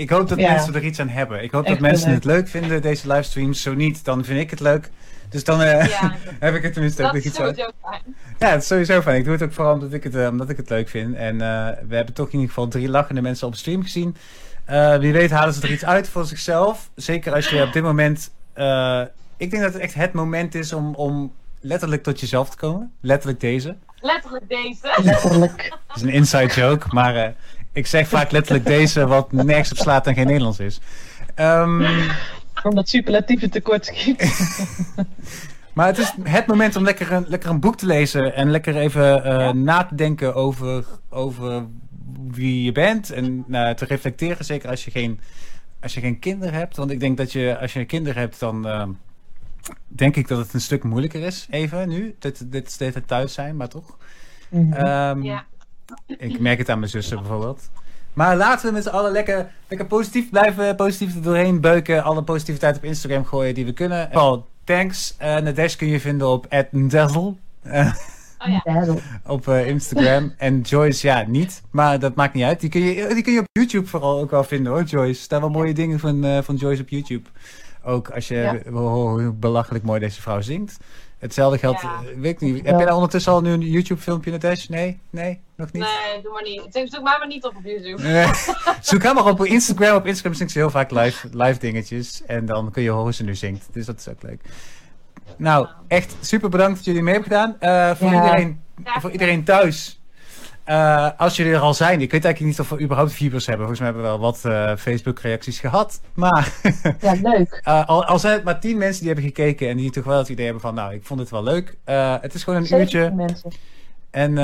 [0.00, 0.52] Ik hoop dat Ja.
[0.52, 1.42] mensen er iets aan hebben.
[1.42, 2.14] Ik hoop dat mensen leuk.
[2.16, 3.62] het leuk vinden, deze livestreams.
[3.62, 4.90] Zo niet, dan vind ik het leuk.
[5.28, 7.46] Dus dan eh, ja, heb ik er tenminste ook dat iets aan.
[7.46, 8.02] sowieso fijn.
[8.38, 9.16] Ja, het is sowieso fijn.
[9.18, 11.14] Ik doe het ook vooral omdat ik het, eh, omdat ik het leuk vind.
[11.14, 14.16] En eh, we hebben toch in ieder geval drie lachende mensen op stream gezien.
[14.64, 16.90] Eh, wie weet halen ze er iets uit voor zichzelf.
[16.94, 18.30] Zeker als je op dit moment...
[18.52, 19.02] eh,
[19.36, 22.92] ik denk dat het echt het moment is om, om letterlijk tot jezelf te komen.
[23.00, 23.76] Letterlijk deze.
[24.00, 25.00] Letterlijk deze.
[25.02, 25.62] letterlijk.
[25.86, 27.28] Het is een inside joke, maar eh,
[27.72, 30.80] ik zeg vaak letterlijk deze, wat nergens op slaat en geen Nederlands is.
[31.34, 32.08] Ehm,
[32.62, 34.48] Omdat superlatieve tekort schiet.
[35.74, 38.76] maar het is het moment om lekker een, lekker een boek te lezen en lekker
[38.76, 41.66] even eh, na te denken over, over
[42.30, 45.20] wie je bent en eh, te reflecteren, zeker als je, geen,
[45.80, 46.76] als je geen kinderen hebt.
[46.76, 48.90] Want ik denk dat je, als je kinderen hebt, dan ehm,
[49.88, 52.16] denk ik dat het een stuk moeilijker is, even nu.
[52.18, 53.96] Dit, dit tijd thuis zijn, maar toch.
[54.48, 54.72] Mhm.
[54.72, 55.44] Ehm, Ja.
[56.06, 57.70] Ik merk het aan mijn zussen bijvoorbeeld.
[58.12, 60.76] Maar laten we met z'n allen lekker, lekker positief blijven.
[60.76, 62.02] Positief er doorheen beuken.
[62.02, 64.08] Alle positiviteit op Instagram gooien die we kunnen.
[64.08, 65.16] Paul, thanks.
[65.22, 67.92] Uh, Nadesh kun je vinden op eh,
[68.46, 68.84] Oh ja.
[69.26, 70.32] Op eh, Instagram.
[70.38, 71.62] en Joyce, ja, niet.
[71.70, 72.60] Maar dat maakt niet uit.
[72.60, 75.08] Die kun je, die kun je op YouTube vooral ook wel vinden hoor, Joyce.
[75.08, 77.28] Er staan wel mooie dingen van, eh, van Joyce op YouTube.
[77.84, 78.58] Ook als je Ja.
[78.64, 80.76] we horen hoe belachelijk mooi deze vrouw zingt.
[81.20, 81.88] Hetzelfde geldt, Ja.
[81.88, 82.66] eh, weet ik niet.
[82.66, 84.66] Heb daar ondertussen al nu een YouTube filmpje, Nadesh?
[84.66, 85.00] Nee?
[85.10, 85.40] Nee?
[85.56, 85.82] Nog niet?
[85.82, 86.62] Nee, doe maar niet.
[86.70, 88.02] Zoek zoek mij maar niet op op YouTube.
[88.80, 89.96] Zoek hem maar op Instagram.
[89.96, 92.22] Op Instagram zingt ze heel vaak live, live dingetjes.
[92.26, 93.68] En dan kun je horen hoe ze nu zingt.
[93.72, 94.40] Dus dat is ook leuk.
[95.36, 97.56] Nou, echt super bedankt dat jullie mee hebben gedaan.
[97.60, 99.99] Eh, voor, iedereen, voor iedereen thuis.
[100.70, 102.00] Eh, als jullie er al zijn.
[102.00, 103.66] Ik weet eigenlijk niet of we überhaupt viewers hebben.
[103.66, 106.00] Volgens mij hebben we wel wat eh, Facebook-reacties gehad.
[106.14, 106.52] Maar
[107.00, 107.60] ja, leuk.
[107.64, 109.68] eh, al, al zijn het maar tien mensen die hebben gekeken.
[109.68, 110.74] En die toch wel het idee hebben van...
[110.74, 111.76] Nou, ik vond het wel leuk.
[112.20, 113.10] Het is gewoon een uurtje.
[113.10, 113.52] mensen.
[114.10, 114.34] En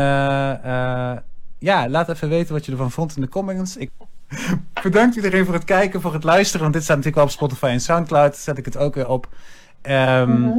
[1.59, 3.77] ja, laat even weten wat je ervan vond in de comments.
[3.77, 3.91] Ik
[4.83, 6.61] bedankt iedereen voor het kijken, voor het luisteren.
[6.63, 8.37] Want dit staat natuurlijk wel op Spotify en Soundcloud.
[8.37, 9.29] Zet ik het ook weer op.
[9.83, 10.59] Mhm.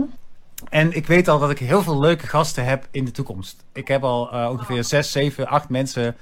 [0.70, 3.64] En ik weet al dat ik heel veel leuke gasten heb in de toekomst.
[3.74, 6.16] Ik heb al eh, ongeveer 6, 7, 8 mensen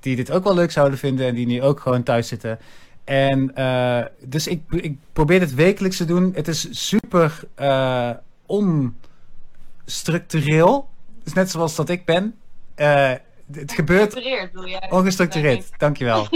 [0.00, 1.26] die dit ook wel leuk zouden vinden.
[1.26, 2.58] En die nu ook gewoon thuis zitten.
[3.04, 6.32] En eh, dus ik, ik probeer dit wekelijks te doen.
[6.34, 8.10] Het is super eh,
[8.46, 10.88] onstructureel.
[11.24, 12.34] Dus net zoals dat ik ben.
[13.52, 14.90] Het gebeurt Gestructureerd bedoel jij?
[14.90, 15.70] ongestructureerd.
[15.78, 16.26] Dankjewel.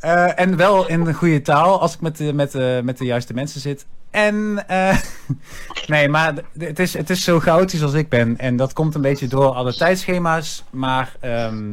[0.00, 3.04] Eh, en wel in een goede taal, als ik met de, met de, met de
[3.04, 3.86] juiste mensen zit.
[4.10, 4.98] En, eh,
[5.86, 8.38] nee, maar het is, het is zo chaotisch als ik ben.
[8.38, 10.64] En dat komt een beetje door alle tijdschema's.
[10.70, 11.64] Maar ehm,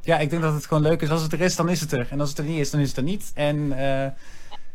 [0.00, 1.10] ja, ik denk dat het gewoon leuk is.
[1.10, 2.06] Als het er is, dan is het er.
[2.10, 3.30] En als het er niet is, dan is het er niet.
[3.34, 4.10] En eh,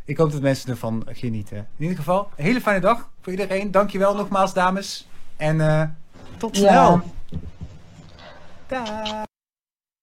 [0.05, 1.57] ik hoop dat mensen ervan genieten.
[1.57, 3.71] In ieder geval, een hele fijne dag voor iedereen.
[3.71, 5.07] Dankjewel nogmaals, dames.
[5.37, 5.83] En eh,
[6.37, 6.71] tot snel.
[6.71, 7.03] Ja.
[8.67, 9.25] Daag.